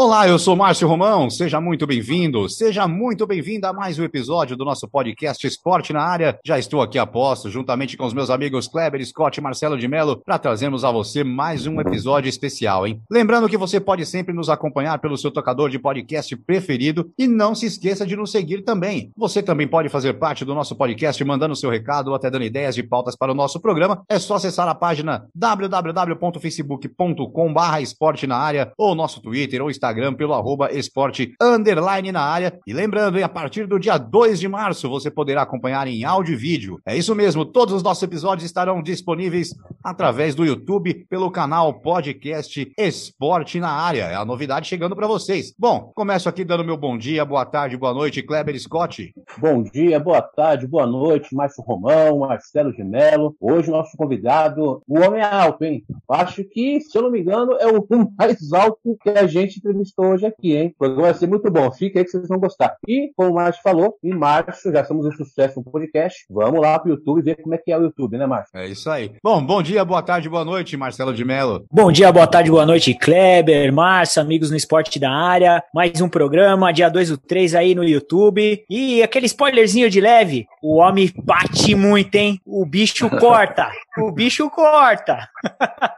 [0.00, 4.56] Olá, eu sou Márcio Romão, seja muito bem-vindo, seja muito bem-vinda a mais um episódio
[4.56, 6.38] do nosso podcast Esporte na Área.
[6.46, 9.88] Já estou aqui a posto, juntamente com os meus amigos Kleber, Scott e Marcelo de
[9.88, 13.02] Mello, para trazermos a você mais um episódio especial, hein?
[13.10, 17.52] Lembrando que você pode sempre nos acompanhar pelo seu tocador de podcast preferido e não
[17.52, 19.10] se esqueça de nos seguir também.
[19.16, 22.76] Você também pode fazer parte do nosso podcast mandando seu recado ou até dando ideias
[22.76, 24.04] de pautas para o nosso programa.
[24.08, 30.14] É só acessar a página www.facebook.com/barra esporte na área ou nosso Twitter ou Instagram Instagram
[30.14, 32.58] pelo arroba esporte underline na área.
[32.66, 36.34] E lembrando, hein, a partir do dia 2 de março você poderá acompanhar em áudio
[36.34, 36.78] e vídeo.
[36.86, 42.70] É isso mesmo, todos os nossos episódios estarão disponíveis através do YouTube pelo canal Podcast
[42.76, 44.04] Esporte na Área.
[44.04, 45.54] É a novidade chegando para vocês.
[45.58, 49.14] Bom, começo aqui dando meu bom dia, boa tarde, boa noite, Kleber Scott.
[49.38, 53.34] Bom dia, boa tarde, boa noite, Márcio Romão, Marcelo de Mello.
[53.40, 55.82] Hoje nosso convidado, o homem é alto, hein?
[56.10, 57.86] Acho que, se eu não me engano, é o
[58.18, 60.72] mais alto que a gente entrevistou hoje aqui, hein?
[60.74, 61.70] O programa vai ser muito bom.
[61.70, 62.76] Fica aí que vocês vão gostar.
[62.86, 66.26] E, como o Márcio falou, em março já estamos um sucesso no podcast.
[66.28, 68.56] Vamos lá pro YouTube ver como é que é o YouTube, né, Márcio?
[68.58, 69.12] É isso aí.
[69.22, 71.64] Bom, bom dia, boa tarde, boa noite, Marcelo de Mello.
[71.70, 75.62] Bom dia, boa tarde, boa noite, Kleber, Márcio, amigos no esporte da área.
[75.72, 78.64] Mais um programa, dia 2 do 3 aí no YouTube.
[78.68, 82.40] E aquele spoilerzinho de leve, o homem bate muito, hein?
[82.44, 83.70] O bicho corta.
[83.98, 85.28] o bicho corta.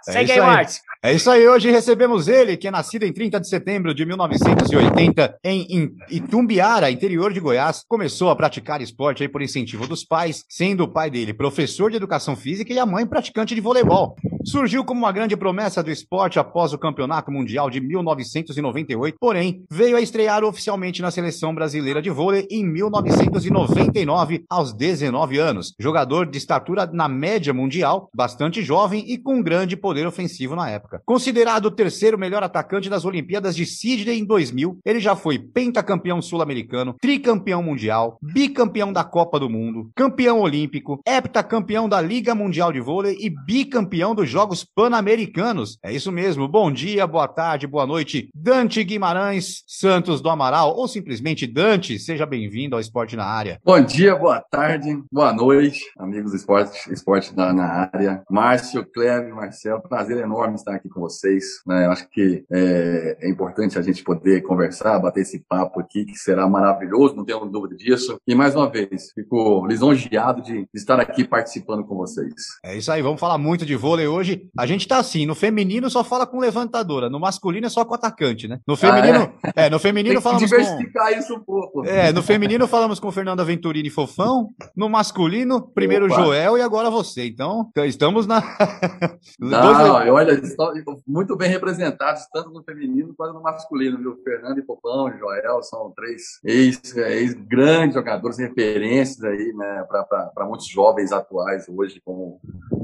[0.09, 0.83] É Segue aí, Márcio.
[1.03, 5.39] É isso aí, hoje recebemos ele, que é nascido em 30 de setembro de 1980
[5.43, 7.85] em Itumbiara, interior de Goiás.
[7.89, 11.97] Começou a praticar esporte aí por incentivo dos pais, sendo o pai dele professor de
[11.97, 14.15] educação física e a mãe praticante de voleibol.
[14.43, 19.97] Surgiu como uma grande promessa do esporte após o Campeonato Mundial de 1998, porém veio
[19.97, 25.75] a estrear oficialmente na seleção brasileira de vôlei em 1999, aos 19 anos.
[25.79, 31.03] Jogador de estatura na média mundial, bastante jovem e com grande poder ofensivo na época.
[31.05, 36.23] Considerado o terceiro melhor atacante das Olimpíadas de Sydney em 2000, ele já foi pentacampeão
[36.23, 42.81] sul-americano, tricampeão mundial, bicampeão da Copa do Mundo, campeão olímpico, heptacampeão da Liga Mundial de
[42.81, 45.77] Vôlei e bicampeão dos Jogos Pan-Americanos.
[45.83, 46.47] É isso mesmo.
[46.47, 48.31] Bom dia, boa tarde, boa noite.
[48.33, 53.59] Dante Guimarães Santos do Amaral, ou simplesmente Dante, seja bem-vindo ao Esporte na Área.
[53.65, 58.23] Bom dia, boa tarde, boa noite, amigos do Esporte, esporte na, na área.
[58.31, 61.45] Márcio, Cleber, Marcelo, prazer enorme estar aqui com vocês.
[61.67, 61.87] Né?
[61.87, 66.17] Eu acho que é, é, importante a gente poder conversar, bater esse papo aqui, que
[66.17, 68.17] será maravilhoso, não tenho dúvida disso.
[68.27, 72.33] E mais uma vez, fico lisonjeado de estar aqui participando com vocês.
[72.65, 74.20] É isso aí, vamos falar muito de vôlei hoje.
[74.59, 77.95] A gente tá assim, no feminino só fala com levantadora, no masculino é só com
[77.95, 78.61] atacante, né?
[78.67, 79.67] No feminino, ah, é?
[79.67, 79.71] é?
[79.71, 81.19] no feminino falamos diversificar com...
[81.19, 81.85] isso um pouco.
[81.87, 86.15] É, no feminino falamos com Fernando Venturini Fofão, no masculino, primeiro Opa.
[86.15, 87.27] Joel e agora você.
[87.27, 88.41] Então, estamos na
[89.39, 90.41] Não, olha,
[91.07, 94.17] muito bem representados, tanto no feminino quanto no masculino, viu?
[94.25, 99.85] Fernando e Popão, Joel, são três ex-grandes ex jogadores, referências aí, né,
[100.35, 102.41] para muitos jovens atuais hoje, como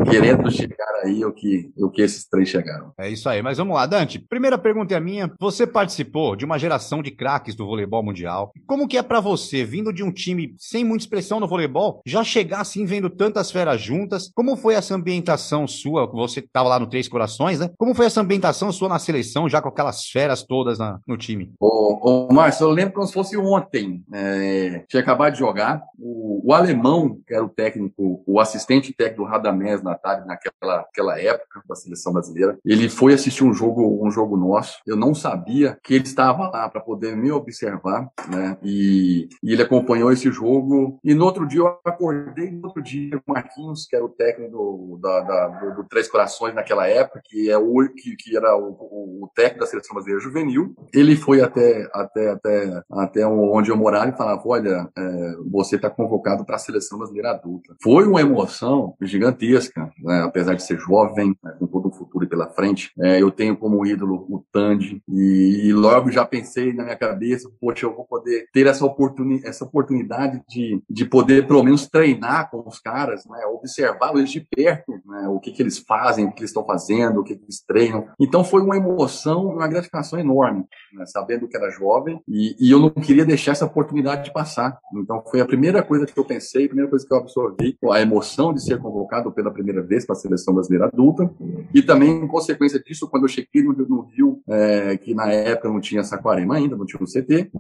[0.09, 2.93] querendo chegar aí o que, o que esses três chegaram.
[2.99, 4.19] É isso aí, mas vamos lá, Dante.
[4.19, 5.33] Primeira pergunta é a minha.
[5.41, 8.53] Você participou de uma geração de craques do voleibol mundial.
[8.67, 12.23] Como que é para você, vindo de um time sem muita expressão no voleibol, já
[12.25, 14.31] chegar assim vendo tantas feras juntas?
[14.35, 16.07] Como foi essa ambientação sua?
[16.07, 17.71] Você estava lá no Três Corações, né?
[17.77, 21.53] Como foi essa ambientação sua na seleção, já com aquelas feras todas na, no time?
[21.61, 24.03] Ô, ô Márcio, eu lembro como se fosse ontem.
[24.13, 25.83] É, tinha acabado de jogar.
[25.99, 30.81] O, o, alemão, que era o técnico, o assistente técnico do Radamés na tarde, naquela
[30.81, 34.79] aquela época da seleção brasileira, ele foi assistir um jogo, um jogo nosso.
[34.87, 38.57] Eu não sabia que ele estava lá para poder me observar, né?
[38.63, 40.99] E, e, ele acompanhou esse jogo.
[41.03, 44.53] E no outro dia eu acordei, no outro dia, o Marquinhos, que era o técnico
[44.53, 48.57] do, da, da, do, do Três Corações naquela época, que é o que, que era
[48.57, 50.75] o, o, o, técnico da seleção brasileira juvenil.
[50.93, 55.91] Ele foi até, até, até, até onde eu morava e falava: Olha, é, você está
[55.91, 57.75] convocado para a seleção brasileira adulta.
[57.83, 60.23] Foi uma emoção gigantesca, né?
[60.23, 62.91] apesar de ser jovem jovem, né, com todo o futuro pela frente.
[62.99, 67.51] É, eu tenho como ídolo o Tandy e, e, logo já pensei na minha cabeça,
[67.61, 72.51] poxa, eu vou poder ter essa, oportuni essa oportunidade de, de poder pelo menos treinar
[72.51, 76.41] com os caras, né, observá-los de perto, né, o que, que eles fazem, o que
[76.41, 78.09] eles estão fazendo, o que, que eles treinam.
[78.21, 82.81] Então foi uma emoção, uma gratificação enorme, né, sabendo que era jovem e, e eu
[82.81, 84.79] não queria deixar essa oportunidade de passar.
[84.95, 88.01] Então foi a primeira coisa que eu pensei, a primeira coisa que eu absorvi, a
[88.01, 91.31] emoção de ser convocado pela primeira vez para a seleção brasileira adulta
[91.75, 95.69] e também em consequência disso, quando eu cheguei no, no Rio, é, que na época
[95.69, 97.51] não tinha Saquarema ainda, não tinha o CT,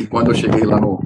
[0.00, 1.00] e quando eu cheguei lá no,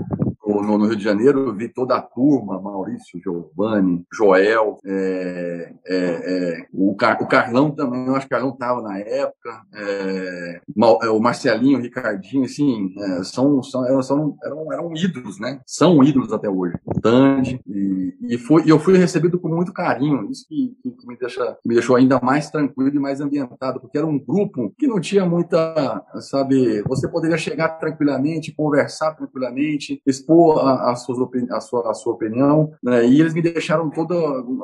[0.61, 6.67] no, no, Rio de Janeiro, vi toda a turma, Maurício, Giovanni, Joel, é, é, é,
[6.73, 10.61] o, Car, o, Carlão também, eu acho que o Carlão estava na época, é,
[11.03, 15.61] é, o Marcelinho, o Ricardinho, assim, é, são, são, eram, eram, eram ídolos, né?
[15.67, 16.75] São ídolos até hoje.
[17.01, 21.17] Tandy, e, e, foi, e eu fui recebido com muito carinho, isso que, que, me,
[21.17, 25.01] deixa, me deixou ainda mais tranquilo e mais ambientado, porque era um grupo que não
[25.01, 31.19] tinha muita, sabe, você poderia chegar tranquilamente, conversar tranquilamente, expor a, a, suas
[31.51, 33.07] a, sua, a sua opinião, né?
[33.07, 34.15] e eles me deixaram toda,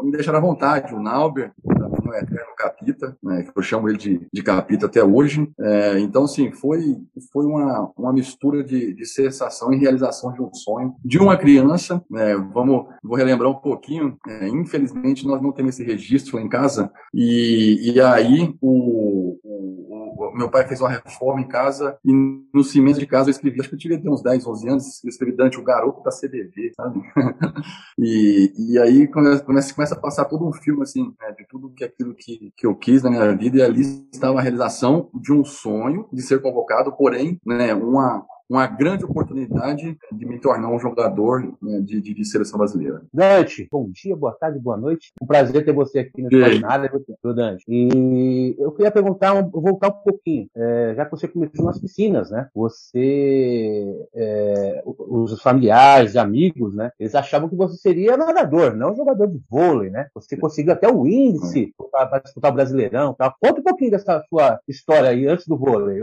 [0.02, 0.94] me deixaram à vontade.
[0.94, 1.52] O Nauber,
[2.12, 3.42] é eterno capita, né?
[3.42, 5.50] que eu chamo ele de, de capita até hoje.
[5.60, 6.96] É, então, sim, foi,
[7.32, 12.02] foi uma, uma mistura de, de sensação e realização de um sonho de uma criança.
[12.10, 12.34] Né?
[12.52, 14.16] Vamos, vou relembrar um pouquinho.
[14.26, 19.97] É, infelizmente, nós não temos esse registro lá em casa, e, e aí o, o
[20.34, 23.68] meu pai fez uma reforma em casa e no cimento de casa eu escrevi, acho
[23.68, 27.00] que eu tive uns 10, 11 anos, escrevi Dante, o garoto da CDV, sabe?
[27.98, 31.72] e, e aí quando começa, começa a passar todo um filme, assim, né, de tudo
[31.72, 35.32] que aquilo que, que eu quis na minha vida e ali estava a realização de
[35.32, 40.78] um sonho de ser convocado, porém, né, uma uma grande oportunidade de me tornar um
[40.78, 43.02] jogador né, de, de, de, seleção brasileira.
[43.12, 45.12] Dante, bom dia, boa tarde, boa noite.
[45.20, 46.90] Um prazer ter você aqui no Jornada,
[47.34, 47.64] Dante.
[47.68, 52.48] E eu queria perguntar, voltar um pouquinho, é, já que você começou nas piscinas, né?
[52.54, 56.90] Você, é, os familiares, amigos, né?
[56.98, 60.08] Eles achavam que você seria nadador, não jogador de vôlei, né?
[60.14, 63.34] Você conseguiu até o índice para disputar o Brasileirão, tá?
[63.40, 66.00] Conta um pouquinho dessa sua história aí antes do vôlei,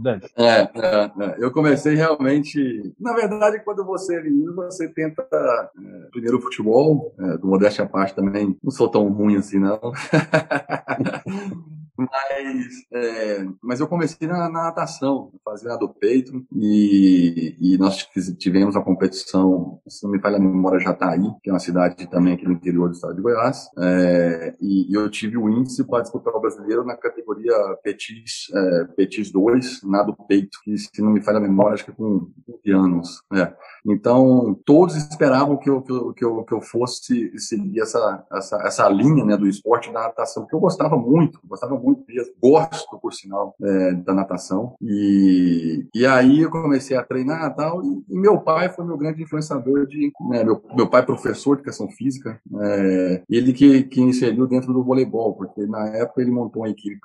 [0.00, 0.30] Dante.
[0.36, 1.36] É, é, é.
[1.38, 2.94] eu comecei realmente.
[2.98, 5.22] Na verdade, quando você é menino, você tenta.
[5.22, 9.58] É, primeiro o futebol, é, do modéstia à parte também, não sou tão ruim assim,
[9.58, 9.80] não.
[11.98, 18.06] Mas, é, mas eu comecei na, na natação, fazendo do peito, e, e nós
[18.38, 22.34] tivemos a competição, se não me falha a memória, Jataí, que é uma cidade também
[22.34, 26.02] aqui no interior do estado de Goiás, é, e, e, eu tive o índice para
[26.02, 31.22] disputar o brasileiro na categoria Petis, é, Petis 2, nado peito, que se não me
[31.22, 33.22] falha a memória, acho que com 20 anos.
[33.32, 33.52] É.
[33.86, 38.56] Então, todos esperavam que eu, que eu, que eu, que eu fosse seguir essa, essa,
[38.66, 42.98] essa linha né, do esporte da natação, porque eu gostava muito, gostava muito mesmo, gosto,
[42.98, 44.74] por sinal, é, da natação.
[44.82, 49.22] E, e aí eu comecei a treinar tal, e, e meu pai foi meu grande
[49.22, 50.12] influenciador de.
[50.28, 54.82] Né, meu, meu pai, professor de educação física, é, ele que, que inseriu dentro do
[54.82, 56.98] voleibol, porque na época ele montou uma equipe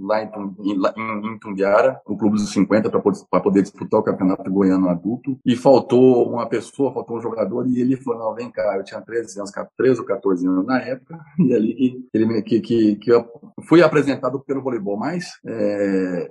[0.00, 0.30] lá em,
[0.60, 5.56] em, em Tumbiara, no Clube dos 50, para poder disputar o campeonato goiano adulto, e
[5.56, 9.38] faltou uma pessoa, faltou um jogador, e ele falou, não, vem cá, eu tinha 13
[9.38, 13.24] anos, 13 ou 14 anos na época, e ali que, ele, que, que, que eu
[13.68, 16.30] fui apresentado pelo voleibol, mas é,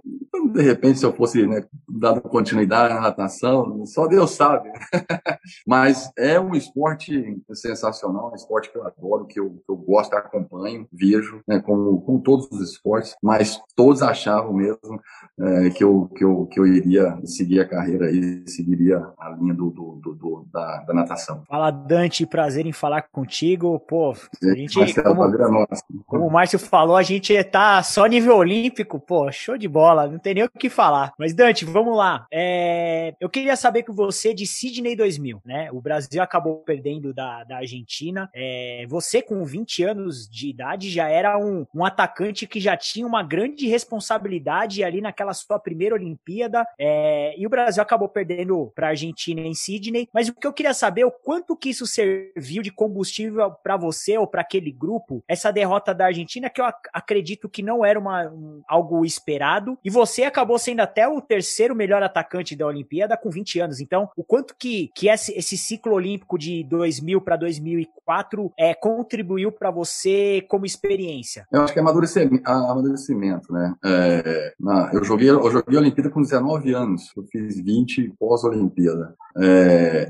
[0.54, 4.70] de repente se eu fosse né, dado continuidade na natação, só Deus sabe.
[5.68, 10.14] mas é um esporte sensacional, um esporte que eu adoro, que eu, que eu gosto,
[10.14, 15.00] acompanho, vejo, né, como, como todos os esportes, mas todos achavam mesmo
[15.40, 19.54] é, que, eu, que, eu, que eu iria seguir a carreira e seguiria a linha
[19.54, 21.44] do, do do, do, da, da, natação.
[21.48, 23.80] Fala, Dante, prazer em falar contigo.
[23.80, 25.68] Pô, a gente, Marcelo, como,
[26.06, 30.20] como o Márcio falou, a gente tá só nível olímpico, pô, show de bola, não
[30.20, 31.14] tem nem o que falar.
[31.18, 32.26] Mas, Dante, vamos lá.
[32.32, 35.70] É, eu queria saber com você de Sydney 2000, né?
[35.72, 38.30] O Brasil acabou perdendo da, da Argentina.
[38.34, 43.06] É, você, com 20 anos de idade, já era um, um atacante que já tinha
[43.06, 46.66] uma grande responsabilidade ali naquela sua primeira Olimpíada.
[46.80, 50.54] É, e o Brasil acabou perdendo para a Argentina em Sidney, mas o que eu
[50.54, 54.72] queria saber é o quanto que isso serviu de combustível para você ou para aquele
[54.72, 59.06] grupo, essa derrota da Argentina, que eu ac acredito que não era uma, um, algo
[59.06, 63.80] esperado, e você acabou sendo até o terceiro melhor atacante da Olimpíada com 20 anos.
[63.80, 69.52] Então, o quanto que, que esse, esse ciclo olímpico de 2000 para 2004 é, contribuiu
[69.52, 71.48] para você como experiência?
[71.52, 73.74] Eu acho que é amadurecimento, amadurecimento né?
[73.84, 74.54] É,
[74.94, 79.16] eu, joguei, eu joguei a Olimpíada com 19 anos, eu fiz 20 pós-Olimpíada.
[79.38, 79.55] É,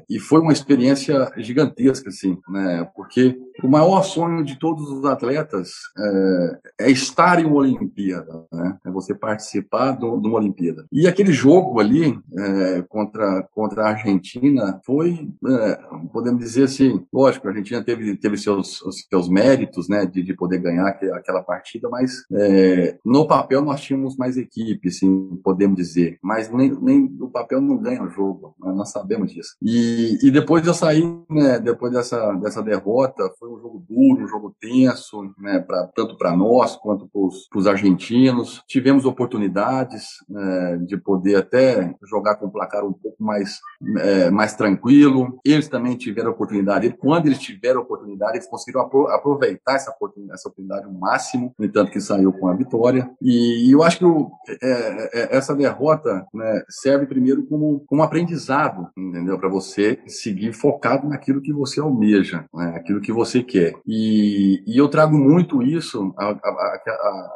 [0.10, 2.88] e foi uma experiência gigantesca, assim, né?
[2.96, 8.78] Porque o maior sonho de todos os atletas é, é estar em uma Olimpíada, né?
[8.86, 10.86] É você participar de uma Olimpíada.
[10.92, 15.80] E aquele jogo ali é, contra, contra a Argentina foi, é,
[16.12, 20.60] podemos dizer assim, lógico, a Argentina teve, teve seus, seus méritos, né, de, de poder
[20.60, 26.52] ganhar aquela partida, mas é, no papel nós tínhamos mais equipe, assim, podemos dizer, mas
[26.52, 28.72] nem, nem o papel não ganha o jogo, né?
[28.74, 29.56] nós sabemos disso.
[29.62, 34.24] E, e depois de eu sair, né, depois dessa, dessa derrota, foi um jogo duro,
[34.24, 38.64] um jogo tenso, né, pra, tanto para nós quanto para os argentinos.
[38.68, 43.60] Tivemos oportunidades é, de poder até jogar com um placar um pouco mais,
[44.00, 45.40] é, mais tranquilo.
[45.44, 46.96] Eles também tiveram oportunidade.
[46.98, 51.92] Quando eles tiveram oportunidade, eles conseguiram aproveitar essa oportunidade, essa oportunidade ao máximo, no entanto
[51.92, 53.10] que saiu com a vitória.
[53.22, 58.04] E, e eu acho que o, é, é essa derrota né, serve primeiro como, como
[58.04, 59.25] aprendizado, entendeu?
[59.26, 62.76] Para você seguir focado naquilo que você almeja, né?
[62.76, 63.74] aquilo que você quer.
[63.86, 67.30] E, e eu trago muito isso, a, a, a,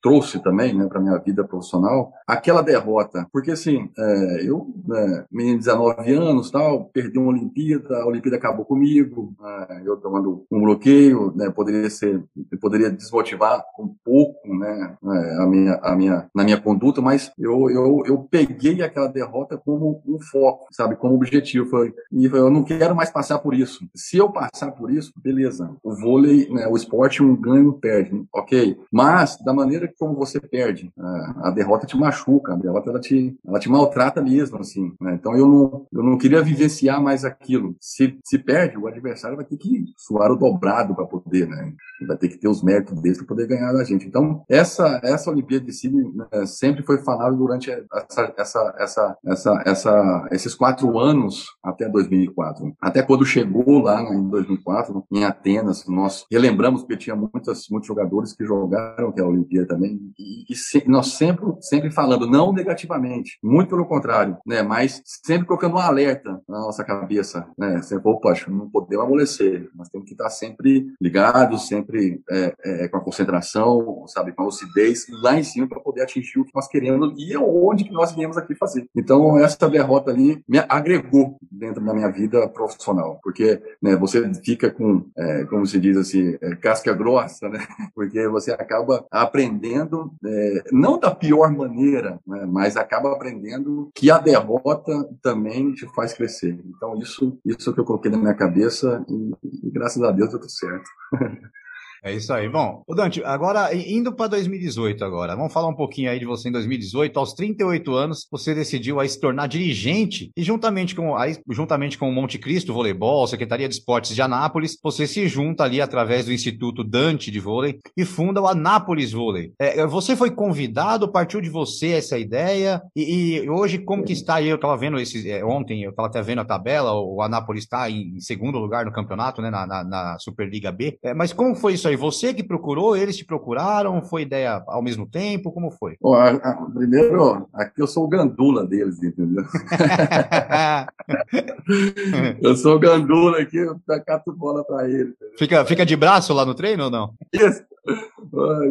[0.00, 3.26] trouxe também, né, para minha vida profissional, aquela derrota.
[3.32, 8.36] Porque, assim, é, eu, né, menino de 19 anos, tal, perdi uma Olimpíada, a Olimpíada
[8.36, 9.34] acabou comigo,
[9.70, 12.22] é, eu tomando um bloqueio, né, poderia ser,
[12.60, 17.70] poderia desmotivar um pouco, né, é, a minha, a minha, na minha conduta, mas eu,
[17.70, 21.66] eu, eu peguei aquela derrota como um foco, sabe, como objetivo.
[21.66, 23.86] Foi, e eu não quero mais passar por isso.
[23.94, 25.70] Se eu passar por isso, beleza.
[25.82, 28.78] O vôlei, né, o esporte, um ganho perde, ok.
[28.90, 30.92] Mas, da maneira como você perde.
[30.98, 34.92] A, a derrota te machuca, a derrota ela te, ela te maltrata mesmo, assim.
[35.00, 35.14] Né?
[35.14, 37.74] Então eu não, eu não queria vivenciar mais aquilo.
[37.80, 41.72] Se, se perde, o adversário vai ter que suar o dobrado para poder, né?
[42.06, 44.06] Vai ter que ter os méritos dele para poder ganhar da gente.
[44.06, 49.62] Então, essa, essa Olimpíada de Sydney né, sempre foi falado durante essa, essa, essa, essa,
[49.64, 52.74] essa, esses quatro anos até 2004.
[52.80, 57.86] Até quando chegou lá né, em 2004, em Atenas, nós relembramos porque tinha muitas, muitos
[57.86, 63.38] jogadores que jogaram aquela Olimpíada também, e, e se, nós sempre, sempre falando, não negativamente,
[63.42, 68.34] muito pelo contrário, né, mas sempre colocando um alerta na nossa cabeça, né, sempre, opa,
[68.48, 74.04] não podemos amolecer, nós temos que estar sempre ligados, sempre é, é, com a concentração,
[74.08, 77.36] sabe, com a lucidez lá em cima para poder atingir o que nós queremos e
[77.36, 78.86] onde que nós viemos aqui fazer.
[78.96, 84.70] Então, essa derrota ali me agregou dentro da minha vida profissional, porque né, você fica
[84.70, 87.58] com, é, como se diz assim, é, casca grossa, né,
[87.94, 94.10] porque você acaba aprendendo aprendendo, é, não da pior maneira, né, mas acaba aprendendo que
[94.10, 96.58] a derrota também te faz crescer.
[96.66, 100.40] Então, isso, isso que eu coloquei na minha cabeça e, e graças a Deus deu
[100.40, 100.88] tudo certo.
[102.04, 102.48] É isso aí.
[102.48, 106.48] Bom, o Dante, agora indo para 2018 agora, vamos falar um pouquinho aí de você
[106.48, 107.16] em 2018.
[107.16, 112.08] Aos 38 anos, você decidiu aí se tornar dirigente e juntamente com aí, juntamente com
[112.08, 116.32] o Monte Cristo Voleibol, Secretaria de Esportes de Anápolis, você se junta ali através do
[116.32, 119.52] Instituto Dante de Vôlei e funda o Anápolis Vôlei.
[119.56, 124.36] É, você foi convidado, partiu de você essa ideia e, e hoje como que está
[124.36, 124.48] aí?
[124.48, 127.88] Eu estava vendo esse é, ontem, eu estava até vendo a tabela, o Anápolis está
[127.88, 130.98] em, segundo lugar no campeonato, né, na, na, na Superliga B.
[131.00, 131.91] É, mas como foi isso aí?
[131.92, 132.96] Foi você que procurou?
[132.96, 134.02] Eles te procuraram?
[134.02, 135.52] Foi ideia ao mesmo tempo?
[135.52, 135.98] Como foi?
[136.02, 139.44] A, a, primeiro, aqui eu sou o gandula deles, entendeu?
[142.40, 145.12] eu sou o gandula aqui, eu cato bola para eles.
[145.38, 147.12] Fica, fica de braço lá no treino ou não?
[147.30, 147.62] Isso.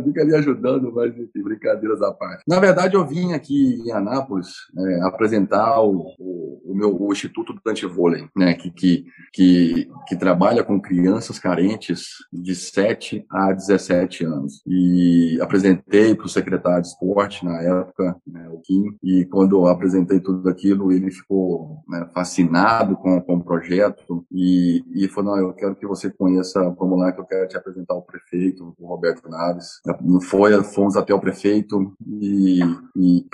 [0.04, 2.44] Fica ali ajudando, mas enfim, brincadeiras à parte.
[2.48, 7.54] Na verdade, eu vim aqui em Anápolis é, apresentar o, o, o, meu o Instituto
[7.54, 14.26] do Antivôlei, né, que, que, que, que trabalha com crianças carentes de 7 a 17
[14.26, 14.62] anos.
[14.66, 19.68] E apresentei para o secretário de esporte na época, né, o Kim, e quando eu
[19.68, 25.42] apresentei tudo aquilo, ele ficou né, fascinado com, com o projeto e, e falou, não,
[25.42, 28.88] eu quero que você conheça, vamos lá que eu quero te apresentar o prefeito, o
[28.88, 29.82] Roberto Naves.
[30.24, 32.60] Foi, fomos até o prefeito e,
[32.96, 33.26] e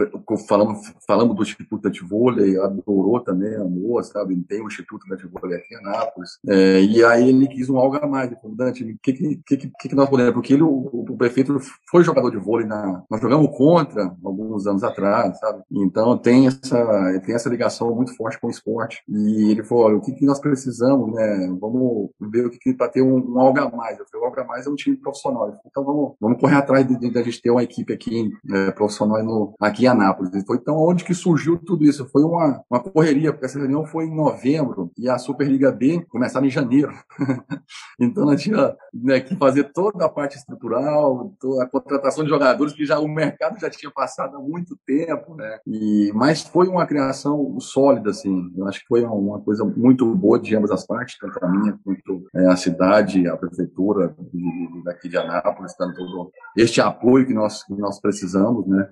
[0.48, 4.36] falamos, falamos do Instituto de Vôlei, adorou também, amou, sabe?
[4.48, 6.40] Tem um Instituto de Vôlei aqui em Anápolis.
[6.48, 8.32] É, e aí ele quis um algo a mais.
[8.32, 10.34] Ele falou, Dante, o que, que, que, que nós podemos?
[10.34, 11.58] Porque ele, o, o, prefeito
[11.90, 15.64] foi jogador de vôlei, na, nós jogamos contra alguns anos atrás, sabe?
[15.72, 19.04] Então tem essa, tem essa ligação muito forte com o esporte.
[19.08, 21.56] E ele falou, o que, que nós precisamos, né?
[21.60, 23.98] Vamos ver o que, que para ter um, um algo a mais.
[23.98, 25.57] Eu falei, o algo a mais é um time profissional.
[25.66, 29.24] Então vamos, vamos correr atrás de, de, a gente ter uma equipe aqui é, profissional
[29.24, 30.32] no, aqui em Anápolis.
[30.46, 32.08] Foi então onde que surgiu tudo isso?
[32.10, 36.46] Foi uma, uma correria, porque essa reunião foi em novembro e a Superliga B começava
[36.46, 36.92] em janeiro.
[38.00, 42.74] então nós tinha, né, que fazer toda a parte estrutural, toda a contratação de jogadores
[42.74, 45.60] que já o mercado já tinha passado há muito tempo, né?
[45.66, 48.52] E mas foi uma criação sólida, assim.
[48.56, 51.78] Eu acho que foi uma coisa muito boa de ambas as partes, tanto a minha
[51.84, 55.47] quanto é, a cidade, a prefeitura de, daqui de Anápolis,
[55.94, 58.89] todo este apoio que nós que nós precisamos, né?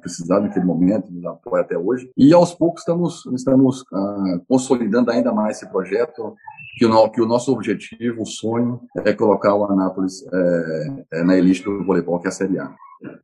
[0.00, 2.10] Precisava naquele momento, nos apoia até hoje.
[2.16, 6.34] E aos poucos estamos estamos ah, consolidando ainda mais esse projeto
[6.76, 11.36] que o, que o nosso objetivo, o sonho, é colocar o Anápolis é, é, na
[11.36, 12.74] elite do voleibol, que é a Série A.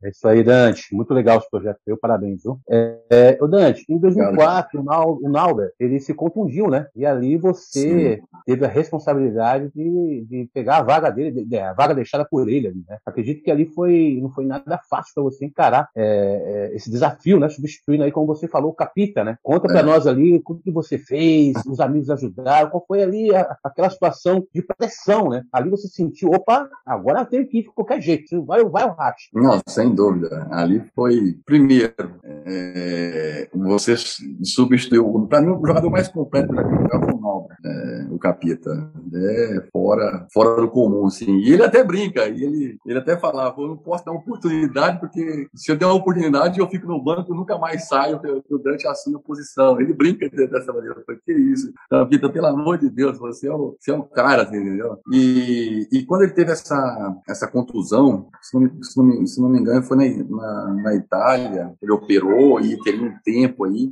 [0.03, 0.93] É isso aí, Dante.
[0.93, 2.59] Muito legal esse projeto seu, parabéns, viu?
[2.69, 6.87] É, é, o Dante, em 2004, o Nauber, ele se contundiu, né?
[6.95, 8.21] E ali você Sim.
[8.45, 12.69] teve a responsabilidade de, de pegar a vaga dele, de, a vaga deixada por ele
[12.87, 12.97] né?
[13.05, 17.39] Acredito que ali foi, não foi nada fácil para você encarar é, é, esse desafio,
[17.39, 17.49] né?
[17.49, 19.37] Substituindo aí, como você falou, o Capita, né?
[19.41, 19.83] Conta para é.
[19.83, 24.45] nós ali o que você fez, os amigos ajudaram, qual foi ali a, aquela situação
[24.53, 25.43] de pressão, né?
[25.51, 28.93] Ali você sentiu, opa, agora eu tenho que ir de qualquer jeito, vai, vai o
[28.93, 29.29] racha.
[29.33, 30.47] Nossa, sem dúvida.
[30.51, 33.95] Ali foi, primeiro, é, você
[34.43, 35.27] substituiu.
[35.29, 38.91] Para mim, o jogador mais completo da o é, o Capita.
[39.13, 41.37] É fora, fora do comum, assim.
[41.39, 45.47] E ele até brinca, ele, ele até falava: eu não posso dar uma oportunidade, porque
[45.55, 49.17] se eu der uma oportunidade, eu fico no banco, nunca mais saio, o Dante assume
[49.17, 49.79] a posição.
[49.79, 50.99] Ele brinca dessa maneira.
[50.99, 51.71] Eu falei: que isso?
[51.89, 54.97] Capita, pelo amor de Deus, você é o, você é um cara, assim, entendeu?
[55.11, 59.58] E, e quando ele teve essa, essa contusão, se não, se não, se não me
[59.59, 63.91] engano, foi na, na, na Itália, ele operou e teria um tempo aí,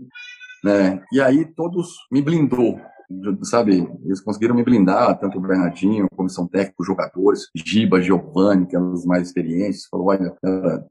[0.63, 1.01] né?
[1.11, 2.79] E aí todos me blindou
[3.43, 8.91] sabe, eles conseguiram me blindar, tanto o Bernardinho, comissão técnica, jogadores, Giba, Giovanni, que eram
[8.91, 10.35] os mais experientes, falou, olha,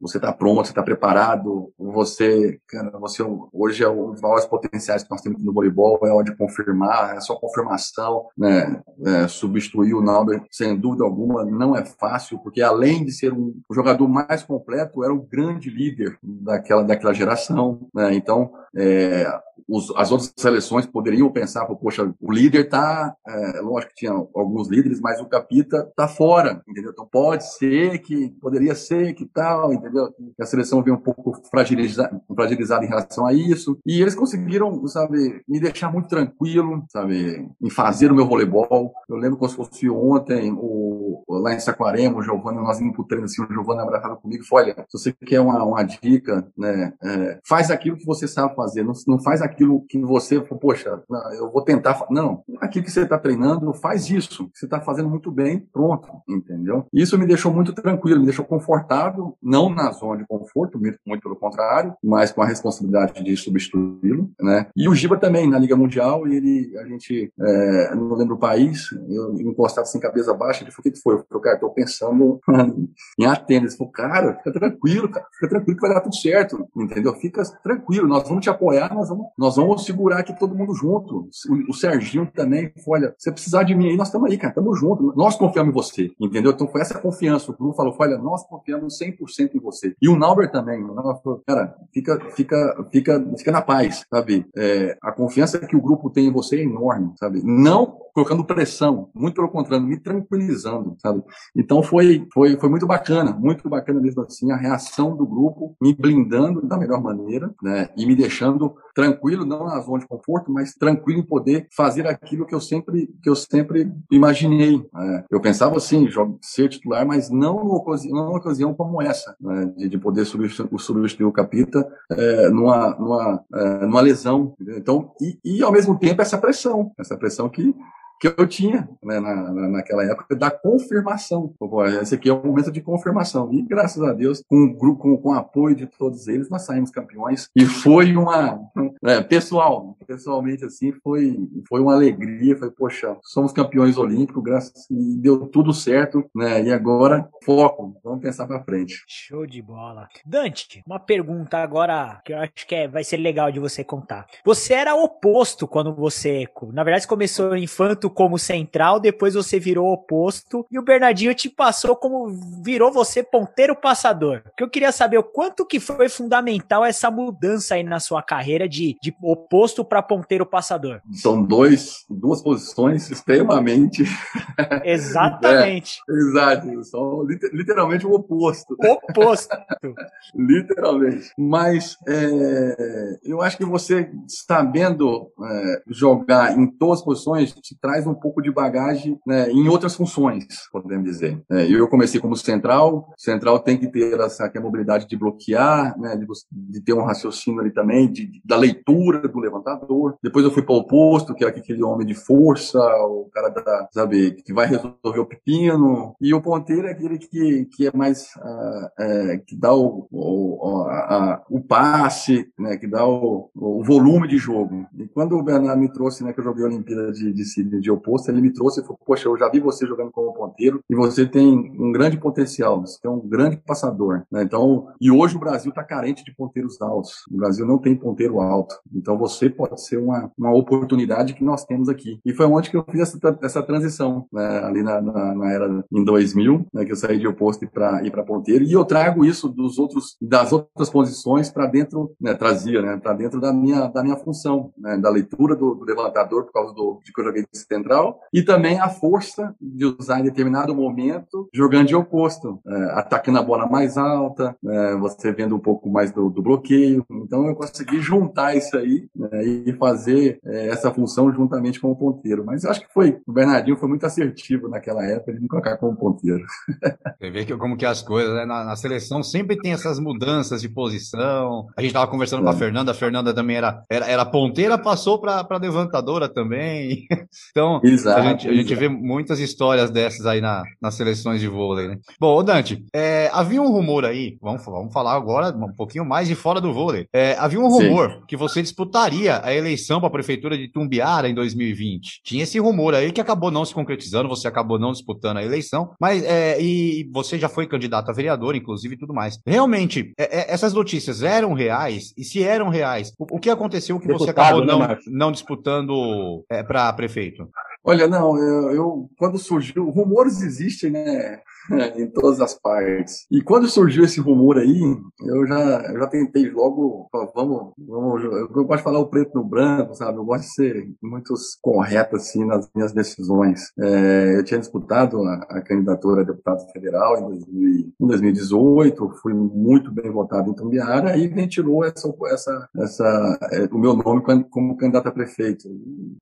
[0.01, 5.03] você está pronto, você está preparado, você, cara, você hoje é um dos maiores potenciais
[5.03, 9.95] que nós temos no voleibol, é hora de confirmar, é só confirmação, né, é, substituir
[9.95, 14.09] o Nauber, sem dúvida alguma, não é fácil, porque além de ser um, o jogador
[14.09, 19.27] mais completo, era o grande líder daquela, daquela geração, né, então, é,
[19.69, 24.69] os, as outras seleções poderiam pensar, poxa, o líder tá, é, lógico que tinha alguns
[24.69, 26.91] líderes, mas o capita tá fora, entendeu?
[26.93, 30.13] Então pode ser que, poderia ser que tal, entendeu?
[30.37, 34.87] Que a seleção veio um pouco fragilizada, fragilizada em relação a isso, e eles conseguiram,
[34.87, 38.93] sabe, me deixar muito tranquilo, sabe, em fazer o meu voleibol.
[39.09, 40.86] Eu lembro como se fosse ontem, o,
[41.29, 44.65] lá em Saquarema, o Giovanni, nós indo pro treino assim, o Giovanni abraçado comigo, falou,
[44.65, 48.83] olha, se você quer uma, uma dica, né, é, faz aquilo que você sabe fazer,
[48.83, 51.03] não, não faz aquilo que você, poxa,
[51.39, 52.07] eu vou tentar.
[52.11, 54.49] Não, aquilo que você está treinando, faz isso.
[54.55, 56.87] Você está fazendo muito bem, pronto, entendeu?
[56.93, 61.37] Isso me deixou muito tranquilo, me deixou confortável, não na zona de conforto, muito, pelo
[61.37, 64.67] contrário, mas com a responsabilidade de substituí-lo, né?
[64.77, 68.91] E o Giba também, na Liga Mundial, ele, a gente, é, não lembro o país,
[69.09, 71.15] eu encostado sem cabeça baixa, ele falou, o que foi?
[71.15, 72.41] Eu falei, cara, tô pensando
[73.17, 73.73] em Atenas.
[73.73, 77.15] Ele falou, cara, fica tranquilo, cara, fica tranquilo que vai dar tudo certo, entendeu?
[77.15, 81.29] Fica tranquilo, nós vamos te apoiar, nós vamos, nós vamos segurar aqui todo mundo junto.
[81.49, 84.81] O, o Serginho também, olha, se precisar de mim aí, nós estamos aí, cara, estamos
[84.81, 85.15] juntos.
[85.15, 86.51] Nós confiamos em você, entendeu?
[86.51, 87.53] Então foi essa confiança.
[87.53, 89.95] O Bruno falou, olha, nós confiamos 100% em você.
[90.03, 94.45] E o Nauber também, o Nauber falou, cara, fica, fica, fica, fica na paz, sabe?
[94.57, 97.43] É, a confiança que o grupo tem em você é enorme, sabe?
[97.45, 101.23] Não colocando pressão, muito pelo contrário, me tranquilizando, sabe?
[101.55, 105.95] Então foi, foi, foi muito bacana, muito bacana mesmo assim, a reação do grupo me
[105.95, 107.89] blindando da melhor maneira, né?
[107.97, 112.47] E me deixando tranquilo, não na zona de conforto, mas tranquilo em poder fazer aquilo
[112.47, 114.83] que eu sempre, que eu sempre imaginei.
[114.93, 115.25] Né?
[115.31, 116.09] Eu pensava assim,
[116.41, 119.67] ser titular, mas não numa ocasião, numa ocasião como essa, né?
[119.77, 124.55] de, de, poder substituir, substituir o Capita é, numa, numa, é, numa lesão.
[124.55, 124.79] Entendeu?
[124.79, 127.75] Então, e, e ao mesmo tempo essa pressão, essa pressão que
[128.21, 131.55] que eu tinha né, na, naquela época da confirmação.
[132.01, 133.53] Esse aqui é o momento de confirmação.
[133.53, 136.63] E graças a Deus, com o grupo, com, com o apoio de todos eles, nós
[136.63, 137.49] saímos campeões.
[137.55, 138.61] E foi uma.
[139.05, 141.37] É, pessoal, pessoalmente assim, foi,
[141.69, 142.57] foi uma alegria.
[142.57, 146.63] Foi, poxa, somos campeões olímpicos, graças e deu tudo certo, né?
[146.63, 149.05] E agora, foco, vamos pensar para frente.
[149.07, 150.09] Show de bola.
[150.25, 154.27] Dante, uma pergunta agora que eu acho que é, vai ser legal de você contar.
[154.45, 160.67] Você era oposto quando você, na verdade, começou infanto como central, depois você virou oposto
[160.71, 162.29] e o Bernardinho te passou como
[162.63, 164.43] virou você ponteiro passador.
[164.57, 168.69] Que eu queria saber o quanto que foi fundamental essa mudança aí na sua carreira
[168.69, 171.01] de, de oposto para ponteiro passador.
[171.13, 174.05] São dois, duas posições extremamente.
[174.85, 176.01] Exatamente.
[176.09, 176.85] é, exato.
[176.85, 178.77] São literalmente o oposto.
[178.79, 179.57] Oposto.
[180.35, 181.31] literalmente.
[181.39, 187.96] Mas é, eu acho que você sabendo é, jogar em todas as posições te traz
[187.97, 191.43] mais um pouco de bagagem né, em outras funções, podemos dizer.
[191.51, 195.17] É, eu comecei como central, central tem que ter essa que é a mobilidade de
[195.17, 200.19] bloquear, né, de, de, ter um raciocínio ali também, de, de, da leitura do levantador.
[200.23, 203.89] Depois eu fui para o oposto, que é aquele homem de força, o cara da,
[203.91, 206.15] sabe, que vai resolver o pepino.
[206.21, 210.87] E o ponteiro é aquele que, que é mais, uh, é, que dá o, o,
[210.87, 214.87] a, o passe, né, que dá o, o volume de jogo.
[214.99, 217.45] E quando o Bernardo me trouxe, né, que eu joguei a Olimpíada de, de,
[217.87, 220.81] de oposto, ele me trouxe e falou, poxa, eu já vi você jogando como ponteiro
[220.91, 224.25] e você tem um grande potencial, você é um grande passador.
[224.31, 224.43] Né?
[224.43, 227.25] Então, e hoje o Brasil está carente de ponteiros altos.
[227.31, 228.75] O Brasil não tem ponteiro alto.
[228.95, 232.19] Então você pode ser uma, uma oportunidade que nós temos aqui.
[232.25, 234.65] E foi onde que eu fiz essa, essa transição, né?
[234.65, 236.85] ali na, na, na, era em 2000, né?
[236.85, 238.65] que eu saí de oposto para ir para ponteiro.
[238.65, 242.35] E eu trago isso dos outros, das outras posições para dentro, né?
[242.35, 242.97] trazia, né?
[242.97, 244.99] para dentro da minha, da minha função, né?
[244.99, 248.43] da leitura do, do levantador por causa do, de que eu joguei de central e
[248.43, 253.67] também a força de usar em determinado momento jogando de oposto, é, atacando a bola
[253.67, 257.05] mais alta, é, você vendo um pouco mais do, do, bloqueio.
[257.11, 261.97] Então eu consegui juntar isso aí né, e fazer é, essa função juntamente com o
[261.97, 262.45] ponteiro.
[262.45, 265.77] Mas eu acho que foi, o Bernardinho foi muito assertivo naquela época de me colocar
[265.77, 266.45] como ponteiro.
[267.19, 268.45] Você vê que, como que as coisas, né?
[268.45, 271.67] na, na, seleção sempre tem essas mudanças de posição.
[271.77, 272.57] A gente estava conversando com a é.
[272.57, 277.07] Fernanda, a Fernanda também era, era, era ponteira, passou para levantadora também.
[277.51, 281.49] então, exato, a, gente, a gente vê muitas histórias dessas aí na, nas seleções de
[281.49, 281.99] vôlei, né?
[282.19, 286.35] Bom, Dante, é, havia um rumor aí, vamos, vamos falar agora um pouquinho mais de
[286.35, 287.07] fora do vôlei.
[287.13, 288.21] É, havia um rumor Sim.
[288.29, 292.23] que você disputaria a eleição para a prefeitura de Tumbiara em 2020.
[292.25, 295.93] Tinha esse rumor aí que acabou não se concretizando, você acabou não disputando a eleição,
[296.01, 299.39] mas é, e você já foi candidato a vereador, inclusive, e tudo mais.
[299.47, 302.13] Realmente, é, é, essas notícias eram reais?
[302.17, 305.33] E se eram reais, o, o que aconteceu que Deputado, você acabou né, não, não
[305.33, 307.49] disputando é, para prefeito?
[307.87, 311.41] Olha, não, eu, eu, quando surgiu, rumores existem, né?
[311.97, 313.27] em todas as partes.
[313.31, 314.81] E quando surgiu esse rumor aí,
[315.25, 319.45] eu já, eu já tentei logo, vamos, vamos, eu gosto de falar o preto no
[319.45, 320.19] branco, sabe?
[320.19, 323.73] Eu gosto de ser muito correto, assim, nas minhas decisões.
[323.79, 329.35] É, eu tinha disputado a, a, candidatura a deputado federal em, 2000, em 2018, fui
[329.35, 334.77] muito bem votado em Tumbiara e ventilou essa, essa, essa, é, o meu nome como
[334.77, 335.69] candidato a prefeito.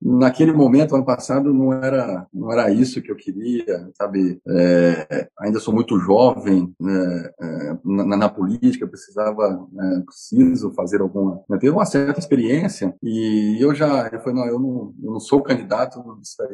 [0.00, 4.40] Naquele momento, ano passado, não era, não era isso que eu queria, sabe?
[4.48, 11.42] É, ainda sou muito jovem né, é, na, na, política, precisava, né, preciso fazer alguma,
[11.48, 15.20] né, ter uma certa experiência e eu já, eu falei, não, eu não, eu não
[15.20, 16.02] sou candidato,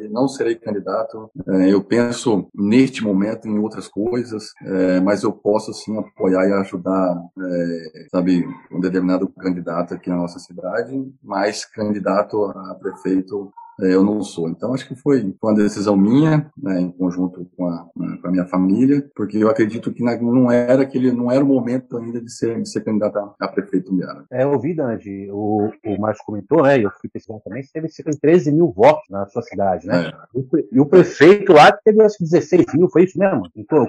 [0.09, 5.73] não serei candidato, é, eu penso neste momento em outras coisas, é, mas eu posso
[5.73, 10.91] sim apoiar e ajudar, é, sabe, um determinado candidato aqui na nossa cidade,
[11.23, 14.49] mas candidato a prefeito eu não sou.
[14.49, 18.45] Então, acho que foi uma decisão minha, né, em conjunto com a, com a minha
[18.45, 22.61] família, porque eu acredito que não era aquele, não era o momento ainda de ser,
[22.61, 24.25] de ser candidato a, prefeito Miara.
[24.31, 28.11] É, eu vi, Dante, o, o Márcio comentou, né, eu fui pesquisar também, teve cerca
[28.11, 30.11] de 13 mil votos na sua cidade, né?
[30.11, 30.63] É.
[30.71, 33.43] E o prefeito lá teve, acho que 16 mil, foi isso mesmo?
[33.55, 33.87] Então,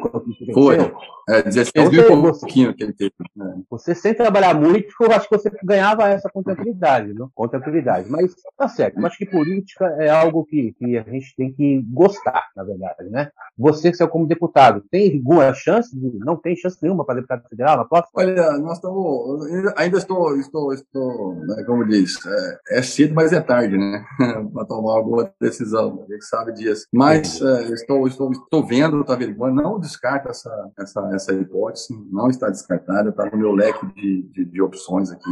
[0.52, 0.76] foi.
[1.28, 3.12] É, 16 então, mil e pouquinho que ele teve.
[3.36, 3.62] Né?
[3.70, 7.26] Você, sem trabalhar muito, eu acho que você ganhava essa contemporaneidade, né?
[7.34, 8.10] Contemporaneidade.
[8.10, 9.26] Mas tá certo, eu acho que
[9.82, 13.30] política é algo que, que a gente tem que gostar, na verdade, né?
[13.58, 15.94] Você, que é como deputado, tem alguma chance?
[15.94, 18.10] De, não tem chance nenhuma para deputado federal na próxima?
[18.14, 19.46] Olha, nós estamos.
[19.76, 24.04] Ainda estou, estou, estou né, como diz, é, é, cedo, mas é tarde, né?
[24.52, 26.04] para tomar alguma decisão.
[26.08, 26.86] A gente sabe disso.
[26.92, 32.28] Mas é, estou, estou, estou vendo, estou averiguando, não descarta essa, essa, essa hipótese, não
[32.28, 35.30] está descartada, está no meu leque de, de, de opções aqui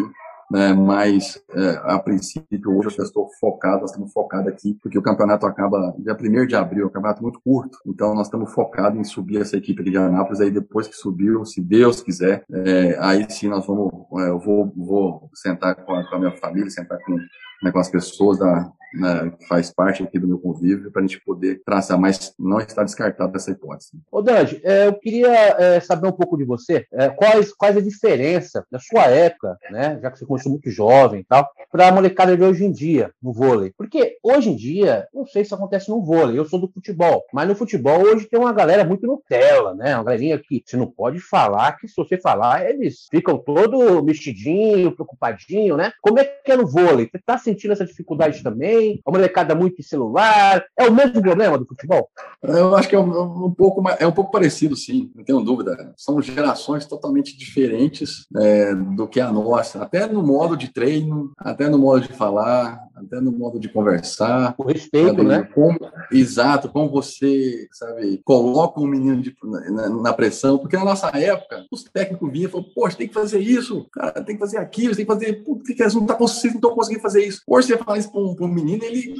[0.51, 5.03] né, mas é, a princípio hoje eu estou focado, nós estamos focados aqui, porque o
[5.03, 8.99] campeonato acaba dia 1 de abril, é um campeonato muito curto, então nós estamos focados
[8.99, 12.97] em subir essa equipe aqui de Anápolis, aí depois que subiu, se Deus quiser, é,
[13.01, 16.69] aí sim nós vamos, é, eu vou, vou sentar com a, com a minha família,
[16.69, 17.17] sentar com,
[17.62, 21.07] né, com as pessoas da, né, que faz parte aqui do meu convívio, para a
[21.07, 23.92] gente poder traçar, mas não está descartada essa hipótese.
[24.11, 27.81] Ô, Dante, é, eu queria é, saber um pouco de você, é, quais, quais a
[27.81, 31.92] diferença da sua época, né, já que você começou muito jovem e tal, para a
[31.92, 33.73] molecada de hoje em dia, no vôlei?
[33.77, 37.49] Porque hoje em dia, não sei se acontece no vôlei, eu sou do futebol, mas
[37.49, 41.20] no futebol hoje tem uma galera muito Nutella, né, uma galerinha que você não pode
[41.20, 45.92] falar, que se você falar, eles ficam todo mexidinho, preocupadinho, né?
[46.01, 47.09] Como é que é no vôlei?
[47.09, 48.61] Você está sentindo essa dificuldade também?
[48.61, 50.65] também, a molecada muito em celular.
[50.77, 52.11] É o mesmo problema do futebol?
[52.43, 55.93] Eu acho que é um, um pouco, é um pouco parecido, sim, não tenho dúvida.
[55.97, 61.69] São gerações totalmente diferentes é, do que a nossa, até no modo de treino, até
[61.69, 64.55] no modo de falar, até no modo de conversar.
[64.59, 65.23] O respeito, sabe?
[65.23, 65.49] né?
[65.55, 65.79] Como,
[66.11, 69.35] exato, como você, sabe, coloca um menino de,
[69.71, 73.15] na, na, pressão, porque na nossa época, os técnicos vinham e falavam, poxa, tem que
[73.15, 76.15] fazer isso, cara, tem que fazer aquilo, tem que fazer, putz, que eles não, tá,
[76.15, 77.43] vocês não estão conseguindo fazer isso.
[77.47, 79.15] Hoje você fala isso para um, um, menino, ele,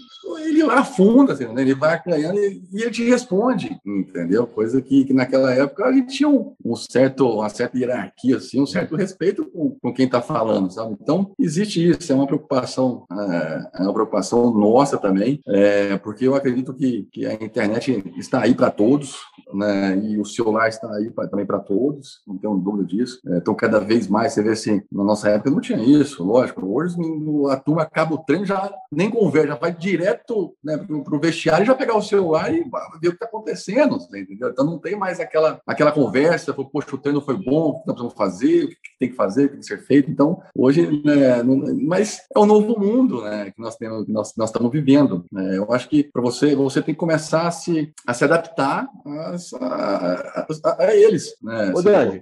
[0.45, 1.63] ele afunda, assim, né?
[1.63, 4.47] ele vai ganhando e, e, ele te responde, entendeu?
[4.47, 8.61] Coisa que, que naquela época a gente tinha um, um, certo, uma certa hierarquia, assim,
[8.61, 10.97] um certo respeito com, com quem está falando, sabe?
[11.01, 16.35] Então, existe isso, é uma preocupação é, é uma preocupação nossa também, é, porque eu
[16.35, 19.17] acredito que, que a internet está aí para todos,
[19.53, 23.21] né, e o celular está aí pra, também para todos, não tenho dúvida disso.
[23.27, 26.67] É, então, cada vez mais, você vê assim, na nossa época não tinha isso, lógico.
[26.67, 26.97] Hoje
[27.51, 31.67] a turma acaba o treino, já nem conversa, já vai direto né, para o vestiário
[31.67, 32.63] já pegar o celular e
[33.01, 34.51] ver o que está acontecendo, entendeu?
[34.51, 37.99] Então, não tem mais aquela, aquela conversa, poxa, o treino foi bom, o que nós
[37.99, 40.11] vamos fazer, o que tem que fazer, o que tem que ser feito.
[40.11, 41.57] Então, hoje, né, não,
[41.87, 43.53] mas é um novo mundo, né?
[43.61, 45.25] Que nós temos, nós, nós estamos vivendo.
[45.31, 45.59] Né?
[45.59, 49.37] Eu acho que para você, você tem que começar a se, a se adaptar a,
[49.61, 51.35] a, a, a eles.
[51.43, 51.73] Né?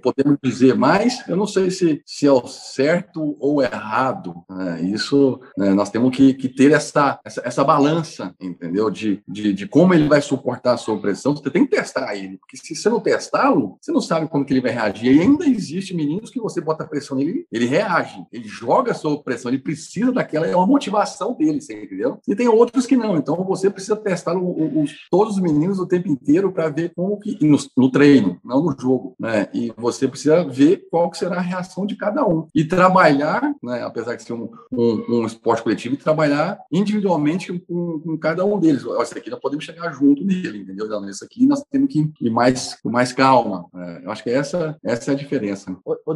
[0.01, 4.35] podemos dizer, mas eu não sei se, se é o certo ou errado.
[4.49, 4.81] Né?
[4.83, 8.89] Isso né, nós temos que, que ter essa, essa, essa, balança, entendeu?
[8.89, 11.35] De, de, de como ele vai suportar a sua pressão.
[11.35, 14.53] Você tem que testar ele, porque se você não testá-lo, você não sabe como que
[14.53, 15.15] ele vai reagir.
[15.15, 19.21] E ainda existe meninos que você bota pressão nele, ele reage, ele joga a sua
[19.21, 22.19] pressão, ele precisa daquela, é uma motivação dele, você entendeu?
[22.27, 23.17] E tem outros que não.
[23.17, 27.19] Então você precisa testar o, o, todos os meninos o tempo inteiro para ver como
[27.19, 29.47] que no, no, treino, não no jogo, né?
[29.53, 33.83] E você precisa ver qual será a reação de cada um e trabalhar, né?
[33.83, 38.83] Apesar de ser um, um, um esporte coletivo, trabalhar individualmente com, com, cada um deles.
[39.01, 40.87] Esse aqui nós podemos chegar junto nele, entendeu?
[41.09, 43.65] Esse aqui nós temos que ir mais com mais calma.
[43.73, 44.01] Né?
[44.03, 45.75] Eu acho que essa essa é a diferença.
[45.85, 46.15] Ô, ô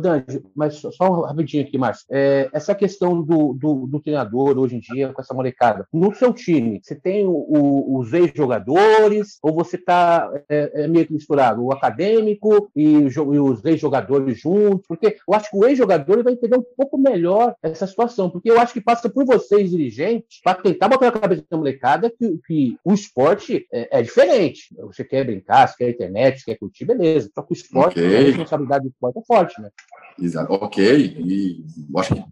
[0.56, 2.06] mas só, só rapidinho aqui, Márcio.
[2.10, 5.88] É, essa questão do, do, do treinador hoje em dia com essa molecada.
[5.92, 11.06] No seu time, você tem o, o, os ex-jogadores ou você está é, é, meio
[11.06, 14.86] que misturado o acadêmico e, e os ex-jogadores juntos?
[14.88, 18.60] Porque eu acho que o ex-jogador vai entender um pouco melhor essa situação, porque eu
[18.60, 22.78] acho que passa por vocês, dirigentes, para tentar botar na cabeça da molecada que, que
[22.84, 24.76] o esporte é, é, diferente.
[24.78, 27.30] Você quer brincar, você quer internet, você quer curtir, beleza.
[27.34, 28.18] Só que o esporte, okay.
[28.18, 29.70] a responsabilidade do esporte é forte, né?
[30.20, 30.54] Exato.
[30.54, 30.84] Ok.
[30.84, 31.64] E
[31.98, 32.24] acho que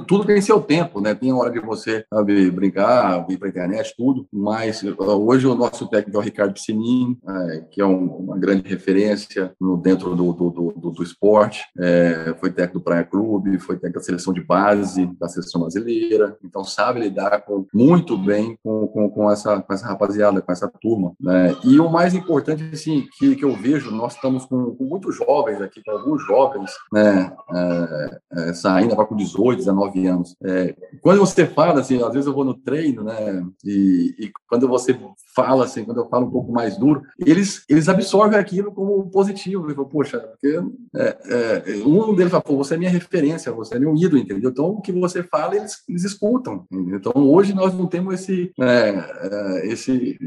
[0.00, 1.14] tudo tem seu tempo, né?
[1.14, 4.26] Tem hora de você sabe, brincar, vir para a internet, tudo.
[4.32, 8.68] Mas hoje o nosso técnico é o Ricardo Piscinin, é, que é um, uma grande
[8.68, 11.64] referência no, dentro do, do, do, do esporte.
[11.78, 16.36] É, foi técnico do Praia Clube, foi técnico da seleção de base da seleção brasileira.
[16.42, 20.68] Então sabe lidar com, muito bem com, com, com, essa, com essa rapaziada, com essa
[20.80, 21.12] turma.
[21.20, 21.54] Né?
[21.64, 25.60] E o mais importante, assim, que, que eu vejo, nós estamos com, com muitos jovens
[25.60, 27.32] aqui, com alguns jovens, né?
[27.54, 30.36] É, é, saindo agora com 18, 19 anos.
[30.42, 33.44] É, quando você fala, assim, às vezes eu vou no treino, né?
[33.64, 34.98] E, e, quando você
[35.34, 39.68] fala, assim, quando eu falo um pouco mais duro, eles, eles absorvem aquilo como positivo.
[39.68, 40.60] Eu falo, poxa, porque
[40.94, 44.50] é, é, um deles fala, pô, você é minha referência, você é meu ídolo, entendeu?
[44.50, 46.66] Então, o que você fala, eles, eles escutam.
[46.70, 46.98] Entendeu?
[46.98, 50.18] Então, hoje nós não temos esse, é, esse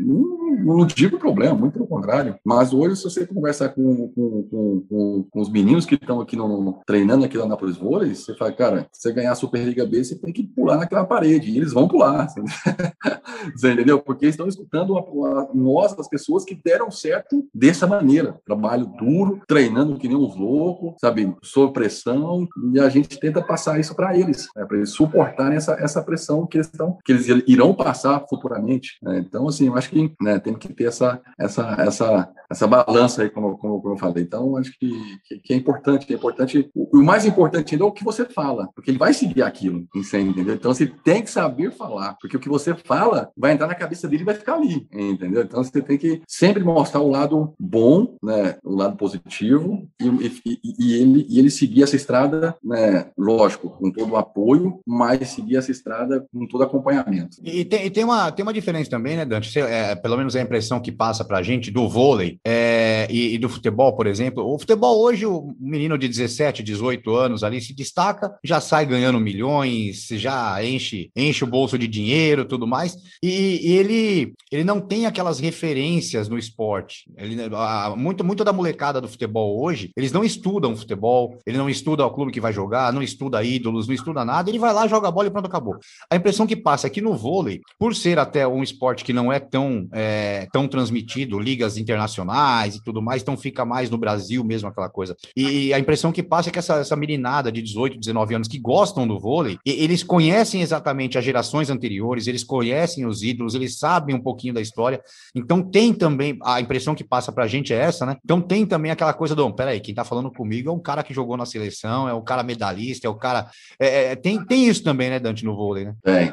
[0.56, 5.42] não, digo problema, muito pelo contrário, mas hoje se você conversar com, com, com, com
[5.42, 8.88] os meninos que estão aqui no, treinando aqui lá na Plus Vôlei, você fala, cara,
[8.92, 12.28] você ganhar a Superliga B, você tem que pular naquela parede, e eles vão pular,
[13.56, 14.00] você entendeu?
[14.00, 19.42] Porque estão escutando a, a, nós, as pessoas que deram certo dessa maneira, trabalho duro,
[19.48, 24.18] treinando que nem uns loucos, sabe, sob pressão, e a gente tenta passar isso para
[24.18, 28.24] eles, né, para eles suportarem essa, essa pressão que eles, estão, que eles irão passar
[28.30, 28.98] futuramente.
[29.02, 29.24] Né?
[29.26, 33.30] Então, assim, eu acho que né, tem que ter essa, essa, essa, essa balança aí,
[33.32, 34.24] como, como, como eu falei.
[34.24, 34.92] Então, acho que,
[35.26, 38.70] que, que é importante, é importante o mais importante ainda é o que você fala,
[38.74, 40.56] porque ele vai seguir aquilo, entendeu?
[40.56, 44.08] Então você tem que saber falar, porque o que você fala vai entrar na cabeça
[44.08, 45.44] dele e vai ficar ali, entendeu?
[45.44, 50.08] Então você tem que sempre mostrar o lado bom, né, o lado positivo e,
[50.46, 55.30] e, e ele, e ele seguir essa estrada, né, lógico, com todo o apoio, mas
[55.30, 57.38] seguir essa estrada com todo acompanhamento.
[57.44, 59.52] E tem, e tem, uma, tem uma diferença também, né, Dante?
[59.52, 63.38] Você, é, pelo menos a impressão que passa pra gente do vôlei é, e, e
[63.38, 64.46] do futebol, por exemplo.
[64.46, 69.20] O futebol hoje, o menino de 17, 18 anos ali se destaca, já sai ganhando
[69.20, 72.96] milhões, já enche, enche o bolso de dinheiro, tudo mais.
[73.24, 77.10] E, e ele, ele não tem aquelas referências no esporte.
[77.18, 81.70] Ele, a, muito, muito da molecada do futebol hoje, eles não estudam futebol, ele não
[81.70, 84.88] estuda o clube que vai jogar, não estuda ídolos, não estuda nada, ele vai lá,
[84.88, 85.78] joga a bola e pronto, acabou.
[86.10, 89.32] A impressão que passa é que no vôlei, por ser até um esporte que não
[89.32, 94.44] é tão é tão transmitido, ligas internacionais e tudo mais, então fica mais no Brasil
[94.44, 95.16] mesmo aquela coisa.
[95.36, 98.60] E a impressão que passa é que essa, essa meninada de 18, 19 anos que
[98.60, 104.16] gostam do vôlei, eles conhecem exatamente as gerações anteriores, eles conhecem os ídolos, eles sabem
[104.16, 105.02] um pouquinho da história,
[105.34, 108.18] então tem também, a impressão que passa pra gente é essa, né?
[108.24, 111.14] Então tem também aquela coisa do, peraí, quem tá falando comigo é um cara que
[111.14, 113.50] jogou na seleção, é um cara medalhista, é o cara...
[113.80, 115.96] É, é, tem, tem isso também, né, Dante, no vôlei, né?
[116.06, 116.32] É,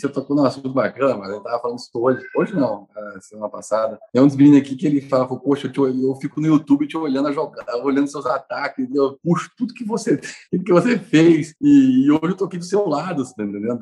[0.00, 2.88] você tocou num assunto bacana, mas eu tava falando isso hoje, hoje não,
[3.20, 3.98] semana passada.
[4.14, 6.96] É um dos meninos aqui que ele fala, poxa, eu, eu fico no YouTube te
[6.96, 10.18] olhando a jogar, olhando seus ataques, eu puxo tudo que você,
[10.50, 13.80] que você fez, e, e hoje eu tô aqui do seu lado, você tá entendendo?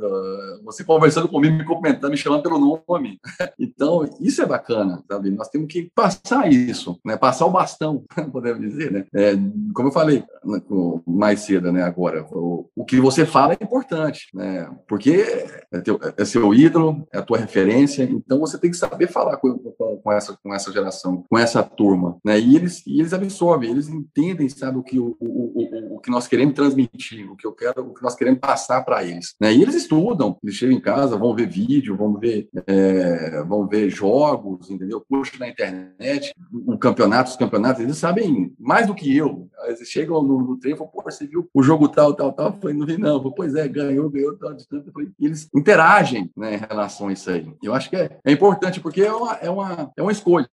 [0.65, 3.19] Você conversando comigo, me cumprimentando, me chamando pelo nome.
[3.59, 5.31] Então, isso é bacana, sabe?
[5.31, 7.17] Nós temos que passar isso, né?
[7.17, 9.05] Passar o bastão, podemos dizer, né?
[9.15, 9.35] É,
[9.75, 10.61] como eu falei né,
[11.07, 11.83] mais cedo, né?
[11.83, 14.71] Agora, o, o que você fala é importante, né?
[14.89, 15.25] Porque
[15.73, 19.37] é, teu, é seu ídolo, é a tua referência, então você tem que saber falar
[19.37, 22.39] com, com, com, essa, com essa geração, com essa turma, né?
[22.39, 26.29] E eles, e eles absorvem, eles entendem, sabe, o que, o, o, o, que nós
[26.29, 29.53] queremos transmitir, o que eu quero, o que nós queremos passar para eles, né?
[29.55, 33.89] E eles estudam, eles chegam em casa, vão ver vídeo, vão ver, é, vão ver
[33.89, 35.05] jogos, entendeu?
[35.09, 39.49] Puxa na internet, um campeonato, os campeonatos, eles sabem mais do que eu.
[39.67, 42.47] Eles chegam no, no treino e falam, pô, você viu o jogo tal, tal, tal?
[42.49, 43.19] Eu falei, não vi não.
[43.19, 44.93] Falei, pois é, ganhou, ganhou, tal, de tanto.
[45.19, 47.51] Eles interagem né, em relação a isso aí.
[47.63, 50.49] Eu acho que é, é importante, porque é uma, é, uma, é uma escolha.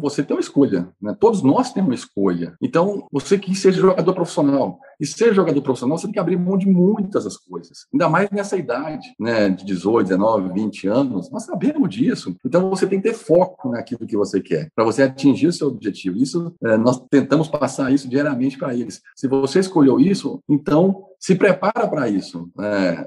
[0.00, 1.16] Você tem uma escolha, né?
[1.18, 2.54] Todos nós temos uma escolha.
[2.60, 6.58] Então, você que seja jogador profissional, e ser jogador profissional, você tem que abrir mão
[6.58, 7.86] de muitas das coisas.
[7.92, 12.36] Ainda mais nessa idade, né, de 18, 19, 20 anos, nós sabemos disso.
[12.44, 15.68] Então, você tem que ter foco naquilo que você quer, para você atingir o seu
[15.68, 16.18] objetivo.
[16.18, 19.00] Isso, é, nós tentamos passar isso diariamente para eles.
[19.16, 22.50] Se você escolheu isso, então se prepara para isso.
[22.58, 23.04] É,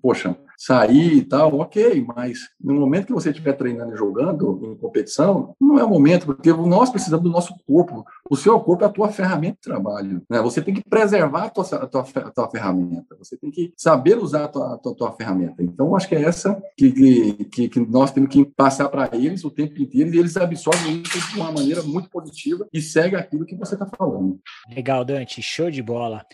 [0.00, 4.76] poxa, sair e tal, ok, mas no momento que você estiver treinando e jogando em
[4.76, 8.04] competição, não é o momento, porque nós precisamos do nosso corpo.
[8.30, 10.22] O seu corpo é a tua ferramenta de trabalho.
[10.28, 10.40] Né?
[10.42, 14.18] Você tem que preservar a tua, a tua, a tua ferramenta, você tem que saber
[14.18, 15.62] usar a tua, a tua, tua ferramenta.
[15.62, 19.50] Então, acho que é essa que, que, que nós temos que passar para eles o
[19.50, 23.56] tempo inteiro e eles absorvem isso de uma maneira muito positiva e segue aquilo que
[23.56, 24.38] você está falando.
[24.74, 26.24] Legal, Dante, show de bola.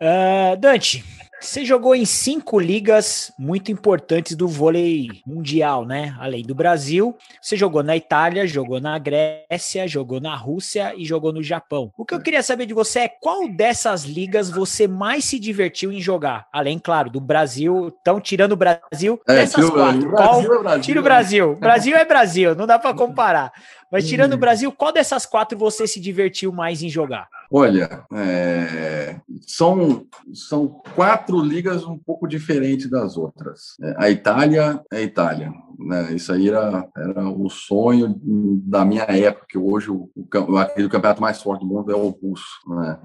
[0.00, 1.04] Uh, Dante,
[1.40, 6.16] você jogou em cinco ligas muito importantes do vôlei mundial, né?
[6.18, 11.32] Além do Brasil, você jogou na Itália, jogou na Grécia, jogou na Rússia e jogou
[11.32, 11.92] no Japão.
[11.96, 15.92] O que eu queria saber de você é qual dessas ligas você mais se divertiu
[15.92, 16.46] em jogar?
[16.52, 17.94] Além, claro, do Brasil.
[18.00, 20.10] Então, tirando o Brasil, é, dessas quatro.
[20.10, 20.40] Qual...
[20.40, 21.56] É Brasil, Tira o Brasil.
[21.56, 23.52] Brasil é Brasil, não dá para comparar.
[23.90, 24.40] Mas tirando o hum.
[24.40, 27.28] Brasil, qual dessas quatro você se divertiu mais em jogar?
[27.50, 33.76] Olha, é, são, são quatro ligas um pouco diferentes das outras.
[33.82, 35.50] É, a Itália é a Itália.
[35.78, 36.12] Né?
[36.12, 41.22] Isso aí era, era o sonho da minha época, que hoje o, o, o campeonato
[41.22, 42.60] mais forte do mundo é o russo.
[42.66, 42.98] Né?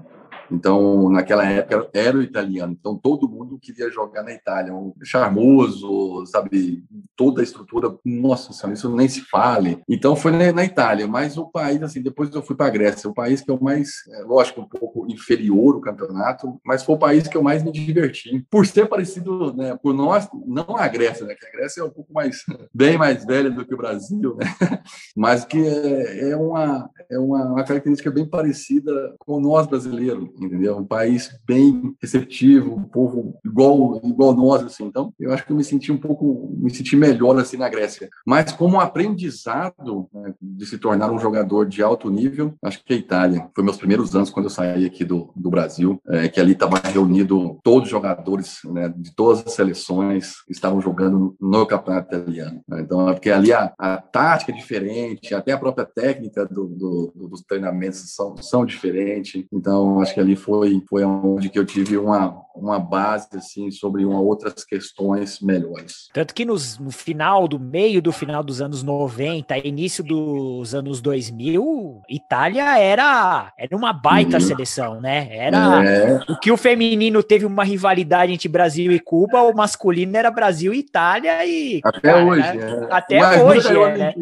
[0.50, 2.76] Então, naquela época, era o italiano.
[2.78, 4.74] Então, todo mundo queria jogar na Itália.
[4.74, 6.84] Um charmoso, sabe?
[7.16, 7.94] Toda a estrutura.
[8.04, 9.82] Nossa senhora, isso nem se fale.
[9.88, 11.06] Então, foi na, Itália.
[11.06, 13.08] Mas o país, assim, depois eu fui para a Grécia.
[13.08, 16.98] O país que eu mais, é, lógico, um pouco inferior o campeonato, mas foi o
[16.98, 18.44] país que eu mais me diverti.
[18.50, 19.78] Por ser parecido, né?
[19.82, 21.34] Por nós, não a Grécia, né?
[21.34, 24.46] Que a Grécia é um pouco mais, bem mais velha do que o Brasil, né?
[25.16, 30.76] Mas que é, é uma, é uma, uma característica bem parecida com nós brasileiros entendeu?
[30.76, 34.84] Um país bem receptivo, um povo igual igual nós assim.
[34.84, 38.08] Então, eu acho que eu me senti um pouco, me senti melhor assim na Grécia.
[38.26, 42.96] Mas como aprendizado né, de se tornar um jogador de alto nível, acho que a
[42.96, 46.52] Itália foi meus primeiros anos quando eu saí aqui do, do Brasil, é, que ali
[46.52, 52.14] estava reunido todos os jogadores né, de todas as seleções que estavam jogando no campeonato
[52.14, 52.60] italiano.
[52.68, 52.80] Né?
[52.80, 57.28] Então, é porque ali a, a tática é diferente, até a própria técnica do, do,
[57.28, 59.44] dos treinamentos são, são diferentes.
[59.52, 64.04] Então, acho que ali foi, foi onde que eu tive uma, uma base assim sobre
[64.04, 66.08] uma, outras questões melhores.
[66.12, 71.00] Tanto que nos, no final do meio do final dos anos 90, início dos anos
[71.00, 74.40] 2000, Itália era era uma baita uhum.
[74.40, 75.28] seleção, né?
[75.36, 76.20] Era é.
[76.28, 80.72] o que o feminino teve uma rivalidade entre Brasil e Cuba, o masculino era Brasil
[80.72, 82.88] e Itália e até cara, hoje, é.
[82.90, 84.14] até Mas hoje, é, né?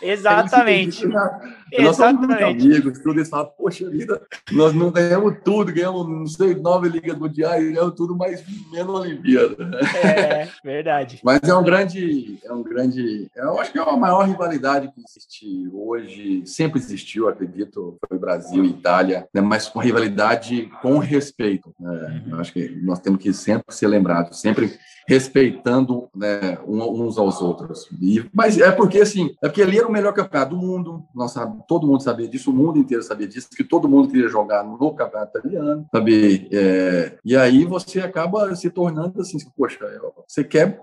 [0.00, 1.06] Exatamente.
[1.78, 4.20] Nós somos amigos, tudo isso poxa vida,
[4.52, 9.56] nós não ganhamos tudo, ganhamos, não sei, nove ligas mundiais, ganhamos tudo, mas menos Olimpíada.
[10.04, 11.20] É, verdade.
[11.24, 15.02] mas é um grande, é um grande, eu acho que é a maior rivalidade que
[15.06, 21.74] existe hoje, sempre existiu, acredito, foi Brasil e Itália, né, mas com rivalidade com respeito.
[21.78, 22.22] Né?
[22.26, 22.32] Uhum.
[22.32, 27.88] Eu acho que nós temos que sempre ser lembrados, sempre respeitando né, uns aos outros.
[27.98, 31.30] E, mas é porque, assim, é porque ali era o melhor campeonato do mundo, nós
[31.30, 34.62] sabe, todo mundo sabia disso, o mundo inteiro sabia disso, que todo mundo queria jogar
[34.62, 36.46] no campeonato italiano, sabe?
[36.52, 39.78] É, e aí você acaba se tornando assim, poxa,
[40.26, 40.78] você quer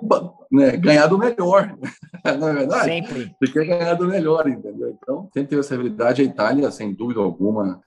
[0.52, 1.78] né, ganhar do melhor,
[2.40, 2.86] não é verdade?
[2.86, 3.36] Sempre.
[3.40, 4.90] Você quer ganhar do melhor, entendeu?
[4.90, 6.24] Então, tem que ter essa habilidade.
[6.24, 7.80] A Itália, sem dúvida alguma,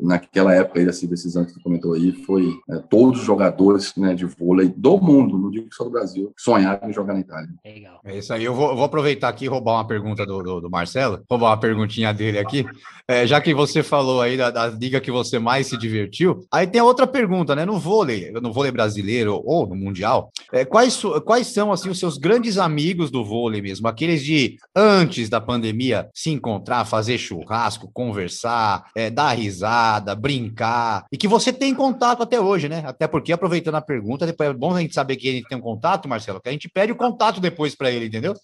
[0.00, 4.14] naquela época aí, dessa decisão que você comentou aí, foi é, todos os jogadores né,
[4.14, 7.48] de vôlei do mundo, não digo só do Brasil, sonharam em jogar na Itália.
[7.64, 8.00] Legal.
[8.04, 8.44] É isso aí.
[8.44, 11.60] Eu vou, vou aproveitar aqui e roubar uma pergunta do, do, do, Marcelo, roubar uma
[11.60, 12.66] perguntinha dele aqui.
[13.08, 16.66] É, já que você falou aí da, da liga que você mais se divertiu, aí
[16.66, 17.64] tem outra pergunta, né?
[17.64, 22.18] No vôlei, no vôlei brasileiro ou no Mundial, é, quais, quais são assim os seus
[22.18, 23.86] grandes amigos do vôlei mesmo?
[23.86, 31.16] Aqueles de antes da pandemia se encontrar, fazer churrasco, conversar, é, dar risada, brincar, e
[31.16, 32.82] que você tem contato até hoje, né?
[32.86, 35.55] Até porque, aproveitando a pergunta, depois é bom a gente saber que a gente tem
[35.56, 38.34] um contato, Marcelo, que a gente pede o contato depois para ele, entendeu?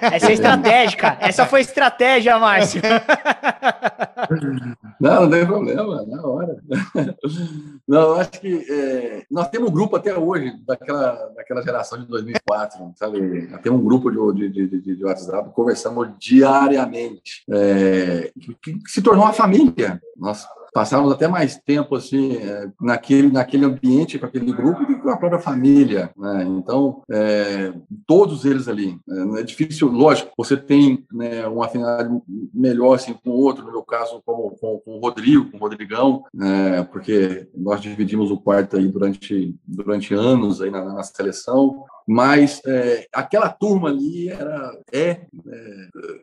[0.00, 1.16] Essa é estratégica.
[1.20, 2.80] Essa foi estratégia, Márcio.
[5.00, 6.56] Não, não tem problema, na hora.
[7.88, 12.06] Não, eu acho que é, nós temos um grupo até hoje, daquela, daquela geração de
[12.06, 13.48] 2004, sabe?
[13.62, 19.24] Tem um grupo de, de, de, de WhatsApp, conversamos diariamente, é, que, que, se tornou
[19.24, 20.00] uma família.
[20.16, 24.94] Nós passávamos até mais tempo assim é, naquele naquele ambiente com aquele grupo do que
[24.96, 26.44] com a própria família né?
[26.44, 27.72] então é,
[28.06, 32.10] todos eles ali é, é difícil lógico você tem né, uma afinidade
[32.52, 35.60] melhor assim com o outro no meu caso como com, com o Rodrigo com o
[35.60, 36.82] Rodrigão né?
[36.84, 43.06] porque nós dividimos o quarto aí durante durante anos aí na, na seleção mas é,
[43.12, 45.26] aquela turma ali era é é,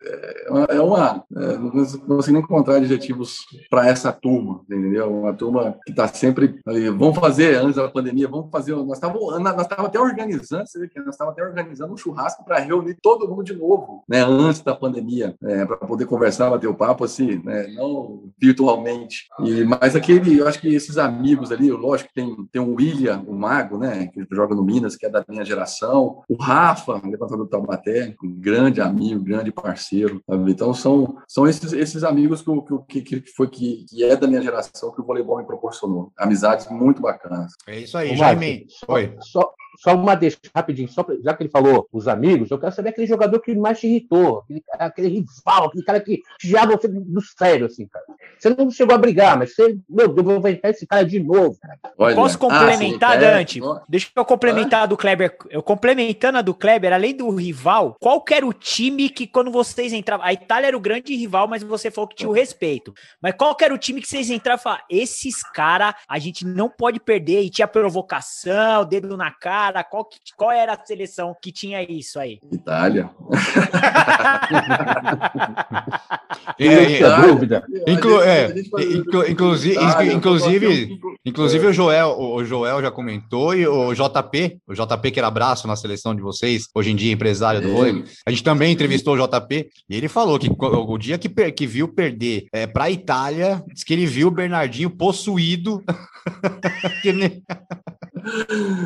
[0.04, 5.10] é, é uma é, não consigo nem encontrar adjetivos para essa turma entendeu?
[5.22, 9.42] Uma turma que está sempre ali, vamos fazer antes da pandemia vamos fazer nós estávamos
[9.42, 10.66] nós estávamos até organizando
[11.06, 14.76] nós estávamos até organizando um churrasco para reunir todo mundo de novo né antes da
[14.76, 19.28] pandemia é, para poder conversar bater o papo assim né, não virtualmente.
[19.40, 23.24] E mas aquele eu acho que esses amigos ali lógico que tem tem um William
[23.26, 25.77] o mago né que joga no Minas que é da minha geração
[26.28, 30.22] O Rafa, levantador do Taubaté, um grande amigo, grande parceiro.
[30.26, 30.52] Sabe?
[30.52, 32.44] Então, são, são esses, esses amigos
[32.88, 36.12] que, que, que, foi, que, que é da minha geração que o voleibol me proporcionou.
[36.18, 37.54] Amizades muito bacanas.
[37.68, 38.66] É isso aí, Jaime.
[38.88, 39.16] Oi.
[39.22, 42.74] Só, só uma deixa rapidinho, só pra, já que ele falou os amigos, eu quero
[42.74, 46.88] saber aquele jogador que mais te irritou, aquele, aquele rival, aquele cara que já você
[46.88, 48.06] do sério, assim, cara.
[48.38, 51.58] Você não chegou a brigar, mas você, meu Deus, vou enfrentar esse cara de novo.
[51.98, 53.60] Olha, Posso complementar, ah, Dante?
[53.60, 54.86] É, Deixa eu complementar ah.
[54.86, 55.38] do Kleber.
[55.50, 59.94] Eu complementando a do Kleber, além do rival, qual era o time que quando vocês
[59.94, 60.26] entravam.
[60.26, 62.94] A Itália era o grande rival, mas você falou que tinha o respeito.
[63.22, 66.70] Mas qual era o time que vocês entravam e falavam, esses caras a gente não
[66.70, 67.42] pode perder?
[67.42, 69.84] E tinha provocação, dedo na cara cara?
[69.84, 72.40] Qual, que, qual era a seleção que tinha isso aí?
[72.52, 73.10] Itália.
[76.60, 77.64] é, é, dúvida.
[77.88, 78.54] Inclu, é,
[78.96, 84.74] inclu, inclusive, Itália, inclusive, inclusive o Joel, o Joel já comentou e o JP, o
[84.74, 88.32] JP que era abraço na seleção de vocês, hoje em dia empresário do vôlei, a
[88.32, 92.48] gente também entrevistou o JP e ele falou que o dia que, que viu perder
[92.52, 95.84] é, para a Itália, disse que ele viu o Bernardinho possuído.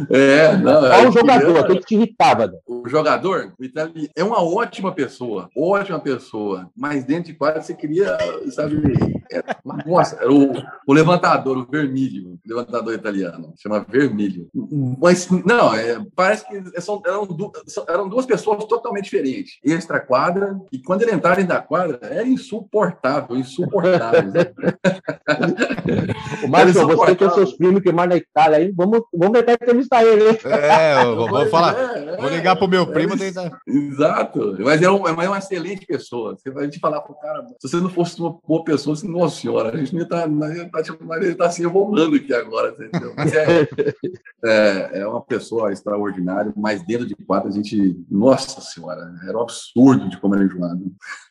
[0.09, 1.57] é, não, Qual o jogador?
[1.59, 2.53] Aquele que te irritava?
[2.83, 3.53] O jogador
[4.15, 8.17] é uma ótima pessoa, ótima pessoa, mas dentro de quadra você queria,
[8.51, 8.81] sabe,
[9.31, 9.43] é,
[9.85, 10.51] nossa, era o,
[10.87, 14.47] o levantador, o vermelho, o levantador italiano, chama vermelho.
[14.99, 17.27] Mas, não, é, parece que são, eram,
[17.87, 22.27] eram duas pessoas totalmente diferentes, extra quadra, e quando ele entrava dentro da quadra, era
[22.27, 24.31] insuportável, insuportável.
[26.43, 30.03] o Márcio, você tem seus primos que mais na Itália aí, vamos, vamos tentar entrevistar
[30.03, 30.39] ele.
[30.45, 33.13] É, eu vou, vou falar, é, vou ligar pro meu primo.
[33.13, 33.59] É, tentar...
[33.67, 36.35] Exato, mas é, um, é uma excelente pessoa.
[36.35, 39.39] Você vai te falar pro cara, se você não fosse uma boa pessoa, você, nossa
[39.39, 42.75] senhora, a gente não ia estar, tá, tá, tipo, ele tá se evoluindo aqui agora,
[42.79, 43.13] entendeu?
[43.17, 44.41] É,
[44.97, 49.41] é, é, uma pessoa extraordinária, mas dentro de quatro a gente, nossa senhora, era um
[49.41, 50.79] absurdo de como ele jogava.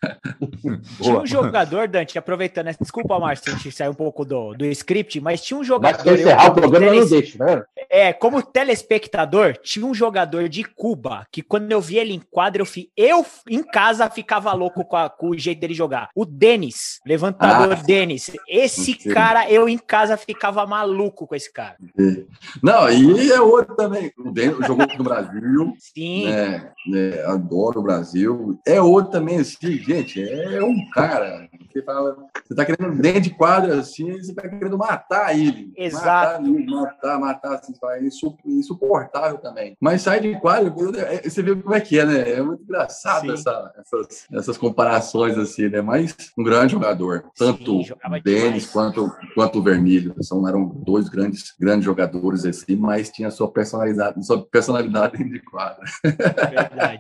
[1.01, 2.75] tinha um jogador, Dante, aproveitando, né?
[2.79, 6.05] desculpa, Márcio, a gente saiu um pouco do, do script, mas tinha um jogador.
[6.05, 7.63] Mas encerrar o programa, não deixa, né?
[7.89, 12.63] É, como telespectador, tinha um jogador de Cuba que quando eu vi ele em quadra,
[12.63, 16.11] eu, fi, eu em casa ficava louco com, a, com o jeito dele jogar.
[16.15, 18.31] O Denis, levantador ah, Denis.
[18.49, 21.77] Esse cara, eu em casa ficava maluco com esse cara.
[22.63, 24.13] Não, e é outro também.
[24.19, 25.75] O Denis jogou no Brasil.
[25.79, 26.27] Sim.
[26.27, 28.59] Né, né, adoro o Brasil.
[28.67, 31.49] É outro também, assim, gente, é um cara.
[31.71, 35.73] Você fala, você tá querendo dentro de quadra assim, você tá querendo matar ele.
[35.77, 36.43] Exato.
[36.43, 38.01] Matar, matar, matar assim, é
[38.47, 39.77] insuportável também.
[39.81, 42.31] Mas sai de quadra, é, você vê como é que é, né?
[42.33, 45.81] É muito engraçado essa, essas, essas comparações assim, né?
[45.81, 50.15] Mas um grande jogador, tanto Sim, o Denis quanto, quanto o Vermelho.
[50.21, 55.41] São, eram dois grandes, grandes jogadores assim, mas tinha sua personalidade, sua personalidade dentro de
[55.41, 55.85] quadra.
[56.05, 56.99] Verdade.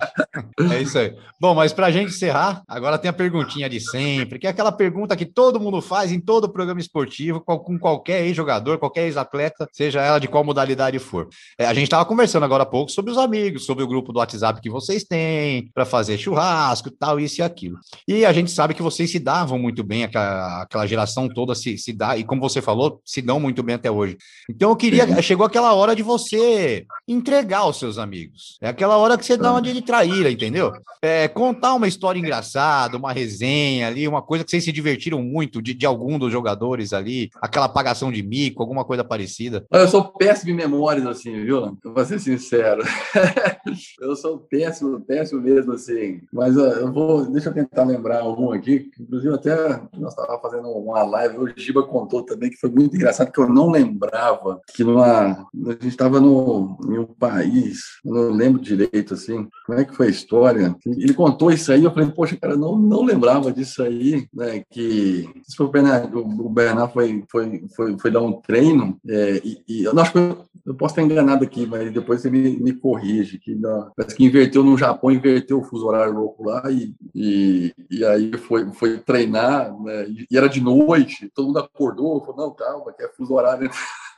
[0.73, 1.15] É isso aí.
[1.41, 4.73] Bom, mas para a gente encerrar, agora tem a perguntinha de sempre, que é aquela
[4.73, 10.01] pergunta que todo mundo faz em todo programa esportivo, com qualquer ex-jogador, qualquer ex-atleta, seja
[10.01, 11.29] ela de qual modalidade for.
[11.59, 14.19] É, a gente estava conversando agora há pouco sobre os amigos, sobre o grupo do
[14.19, 17.79] WhatsApp que vocês têm para fazer churrasco, tal, isso e aquilo.
[18.07, 21.77] E a gente sabe que vocês se davam muito bem, aquela, aquela geração toda se,
[21.79, 24.17] se dá, e como você falou, se dão muito bem até hoje.
[24.49, 28.59] Então eu queria, chegou aquela hora de você entregar os seus amigos.
[28.61, 30.73] É aquela hora que você dá uma de traíra, entendeu?
[31.03, 35.63] É, contar uma história engraçada, uma resenha ali, uma coisa que vocês se divertiram muito
[35.63, 39.65] de, de algum dos jogadores ali, aquela apagação de mico, alguma coisa parecida.
[39.71, 41.77] Eu sou péssimo em memórias, assim, viu?
[41.83, 42.83] Vou ser sincero.
[44.01, 46.21] eu sou péssimo, péssimo mesmo, assim.
[46.33, 50.69] Mas uh, eu vou, deixa eu tentar lembrar algum aqui, inclusive até nós estávamos fazendo
[50.69, 54.83] uma live, o Giba contou também que foi muito engraçado, que eu não lembrava que
[54.83, 60.07] numa, a gente estava em um país, não lembro direito, assim, como é que foi
[60.07, 60.75] a história?
[60.87, 64.63] Ele contou isso aí, eu falei, poxa, cara, não, não lembrava disso aí, né?
[64.71, 69.41] Que se foi o Bernard, o Bernard foi, foi, foi, foi dar um treino, é,
[69.45, 70.19] e, e eu acho que
[70.65, 74.25] eu, posso estar enganado aqui, mas depois você me, me corrige, que não, parece que
[74.25, 78.99] inverteu no Japão, inverteu o fuso horário louco lá, e, e, e aí foi, foi
[78.99, 83.35] treinar, né, e era de noite, todo mundo acordou, falou, não, calma, que é fuso
[83.35, 83.71] horário.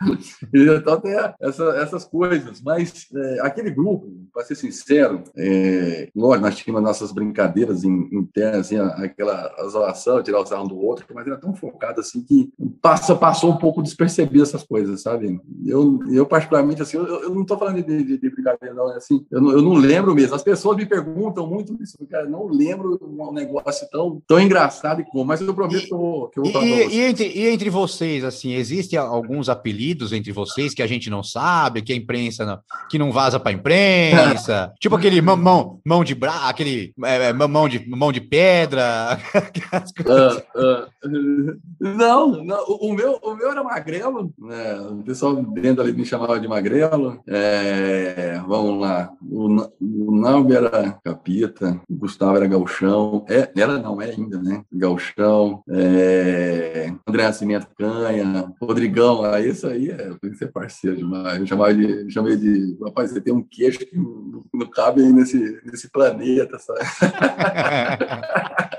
[0.53, 6.57] então tem essa, essas coisas, mas é, aquele grupo, para ser sincero, é, lógico, nós
[6.57, 11.55] tínhamos nossas brincadeiras internas, assim, aquela zoação, tirar o sarro do outro, mas era tão
[11.55, 15.41] focado assim que passa, passou um pouco despercebido essas coisas, sabe?
[15.65, 18.97] Eu, eu particularmente, assim, eu, eu não estou falando de, de, de, brincadeira, não, é
[18.97, 20.35] assim, eu não, eu não lembro mesmo.
[20.35, 25.05] As pessoas me perguntam muito isso, cara, não lembro um negócio tão, tão engraçado e
[25.05, 27.49] como, mas eu prometo que eu vou, que eu vou falar e, e, entre, e
[27.49, 31.97] entre vocês, assim, existem alguns apelidos entre vocês que a gente não sabe, que a
[31.97, 36.49] imprensa não, que não vaza para a imprensa, tipo aquele mão, mão, mão de bra,
[36.49, 39.19] aquele é, é mão de mão de pedra.
[39.35, 44.81] uh, uh, não, não, o meu, o meu era magrelo, né?
[44.81, 47.21] O pessoal dentro ali me chamava de magrelo.
[47.29, 49.47] É, vamos lá, o,
[49.81, 54.63] o Nalbi era capita, o Gustavo era gauchão, é, era não, é ainda, né?
[54.73, 61.41] Gauchão, é, André Nascimento Canha, Rodrigão, ah, isso aí é, tem que ser parceiro demais.
[61.41, 65.13] Eu chamava de, chamei de, rapaz, você tem um queixo que não, não cabe aí
[65.13, 66.81] nesse, nesse planeta, sabe?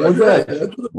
[0.00, 0.90] Mas é, é tudo...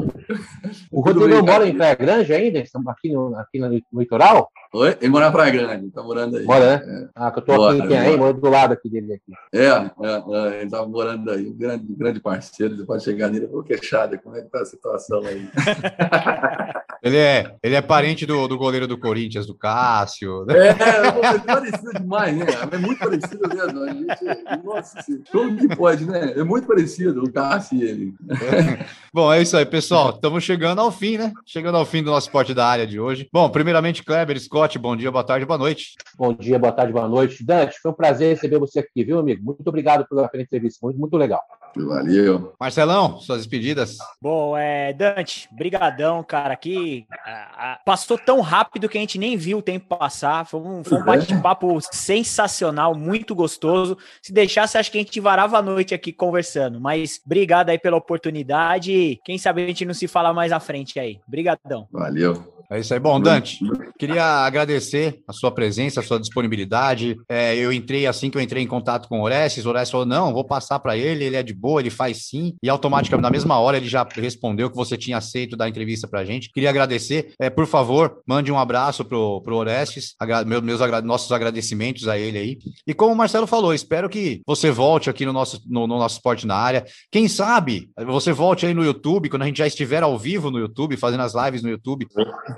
[0.90, 2.58] O Rodrigo mora em Praia Grande ainda?
[2.58, 3.68] Estamos aqui no, aqui no,
[3.98, 4.50] litoral?
[4.72, 4.96] Oi?
[5.00, 6.44] Ele mora em Praia Grande, tá morando aí.
[6.44, 7.04] Mora, né?
[7.04, 7.08] É.
[7.14, 9.32] Ah, que eu tô aqui em aí, moro do lado aqui dele aqui.
[9.52, 13.46] É, é, é ele tá morando aí, um grande, grande parceiro, você pode chegar nele,
[13.46, 15.48] vou queixado, como é que tá a situação aí?
[17.08, 20.44] ele, é, ele é parente do, do goleiro do Corinthians, do Cássio.
[20.46, 20.54] Né?
[20.58, 22.46] É, é parecido demais, né?
[22.70, 23.82] É muito parecido mesmo.
[23.82, 26.32] A gente, nossa, como que pode, né?
[26.36, 28.14] É muito parecido o Cássio e ele.
[29.12, 30.10] Bom, é isso aí, pessoal.
[30.10, 31.32] Estamos chegando ao fim, né?
[31.46, 33.28] Chegando ao fim do nosso esporte da área de hoje.
[33.32, 35.94] Bom, primeiramente, Kleber, Scott, bom dia, boa tarde, boa noite.
[36.16, 37.42] Bom dia, boa tarde, boa noite.
[37.42, 39.42] Dante, foi um prazer receber você aqui, viu, amigo?
[39.42, 41.40] Muito obrigado pela entrevista, muito, muito legal.
[41.76, 42.54] Valeu.
[42.58, 43.98] Marcelão, suas despedidas.
[44.20, 47.06] Bom, é, Dante, brigadão, cara, aqui
[47.84, 50.46] passou tão rápido que a gente nem viu o tempo passar.
[50.46, 51.04] Foi um, foi um é.
[51.04, 53.96] bate-papo sensacional, muito gostoso.
[54.22, 56.80] Se deixasse, acho que a gente varava a noite aqui conversando.
[56.80, 58.92] Mas obrigado aí pela oportunidade.
[59.24, 61.18] Quem sabe a gente não se fala mais à frente aí.
[61.26, 61.86] Brigadão.
[61.92, 62.58] Valeu.
[62.70, 63.00] É isso aí.
[63.00, 63.60] Bom, Dante,
[63.98, 67.16] queria agradecer a sua presença, a sua disponibilidade.
[67.26, 70.04] É, eu entrei assim que eu entrei em contato com o Orestes, o Orestes falou:
[70.04, 72.54] não, vou passar para ele, ele é de boa, ele faz sim.
[72.62, 76.20] E automaticamente, na mesma hora, ele já respondeu que você tinha aceito dar entrevista para
[76.20, 76.52] a gente.
[76.52, 77.32] Queria agradecer.
[77.40, 82.06] É, por favor, mande um abraço pro, pro Orestes, agra meus, meus agra nossos agradecimentos
[82.06, 82.58] a ele aí.
[82.86, 86.16] E como o Marcelo falou, espero que você volte aqui no nosso, no, no nosso
[86.16, 86.84] esporte na área.
[87.10, 90.58] Quem sabe você volte aí no YouTube, quando a gente já estiver ao vivo no
[90.58, 92.06] YouTube, fazendo as lives no YouTube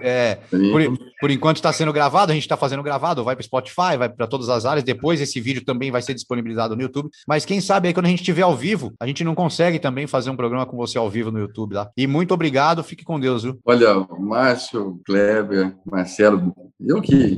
[0.01, 3.97] É, por, por, enquanto está sendo gravado, a gente está fazendo gravado, vai para Spotify,
[3.99, 4.85] vai para todas as áreas.
[4.85, 7.11] Depois esse vídeo também vai ser disponibilizado no YouTube.
[7.27, 10.07] Mas quem sabe aí quando a gente estiver ao vivo, a gente não consegue também
[10.07, 11.91] fazer um programa com você ao vivo no YouTube lá.
[11.97, 13.59] E muito obrigado, fique com Deus, viu?
[13.65, 17.37] Olha, Márcio, Kleber, Marcelo, eu que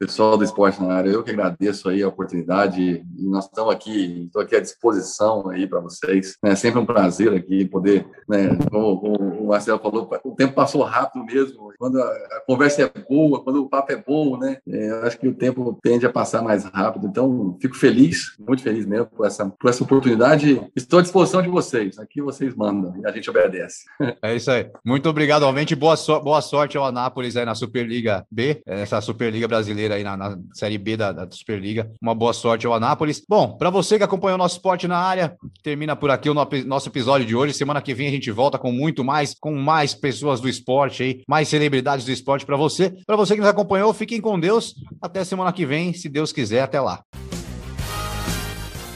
[0.00, 4.42] pessoal do Esporte na Área, eu que agradeço aí a oportunidade nós estamos aqui, estou
[4.42, 6.36] aqui à disposição aí para vocês.
[6.42, 10.82] É sempre um prazer aqui poder, né, como, como, o Marcelo falou, o tempo passou
[10.82, 11.72] rápido mesmo.
[11.78, 15.28] Quando a, conversa é boa, quando o papo é bom, né, é, eu acho que
[15.28, 17.06] o tempo tende a passar mais rápido.
[17.06, 20.60] Então, fico feliz, muito feliz mesmo por essa, por essa oportunidade.
[20.74, 21.98] Estou à disposição de vocês.
[21.98, 23.84] Aqui vocês mandam e a gente obedece.
[24.22, 24.70] É isso aí.
[24.84, 25.74] Muito obrigado, realmente.
[25.74, 29.48] Boa, so boa sorte ao Anápolis aí na Superliga B, essa Superliga
[29.90, 31.90] brasileira aí na, na Série B da, da, Superliga.
[32.00, 33.22] Uma boa sorte ao Anápolis.
[33.28, 36.46] Bom, para você que acompanhou o nosso esporte na área, termina por aqui o no,
[36.66, 37.54] nosso episódio de hoje.
[37.54, 41.22] Semana que vem a gente volta com muito mais, com mais pessoas do esporte aí,
[41.28, 42.94] mais celebridades do esporte para você.
[43.06, 44.74] Para você que nos acompanhou, fiquem com Deus.
[45.02, 46.62] Até semana que vem, se Deus quiser.
[46.62, 47.02] Até lá.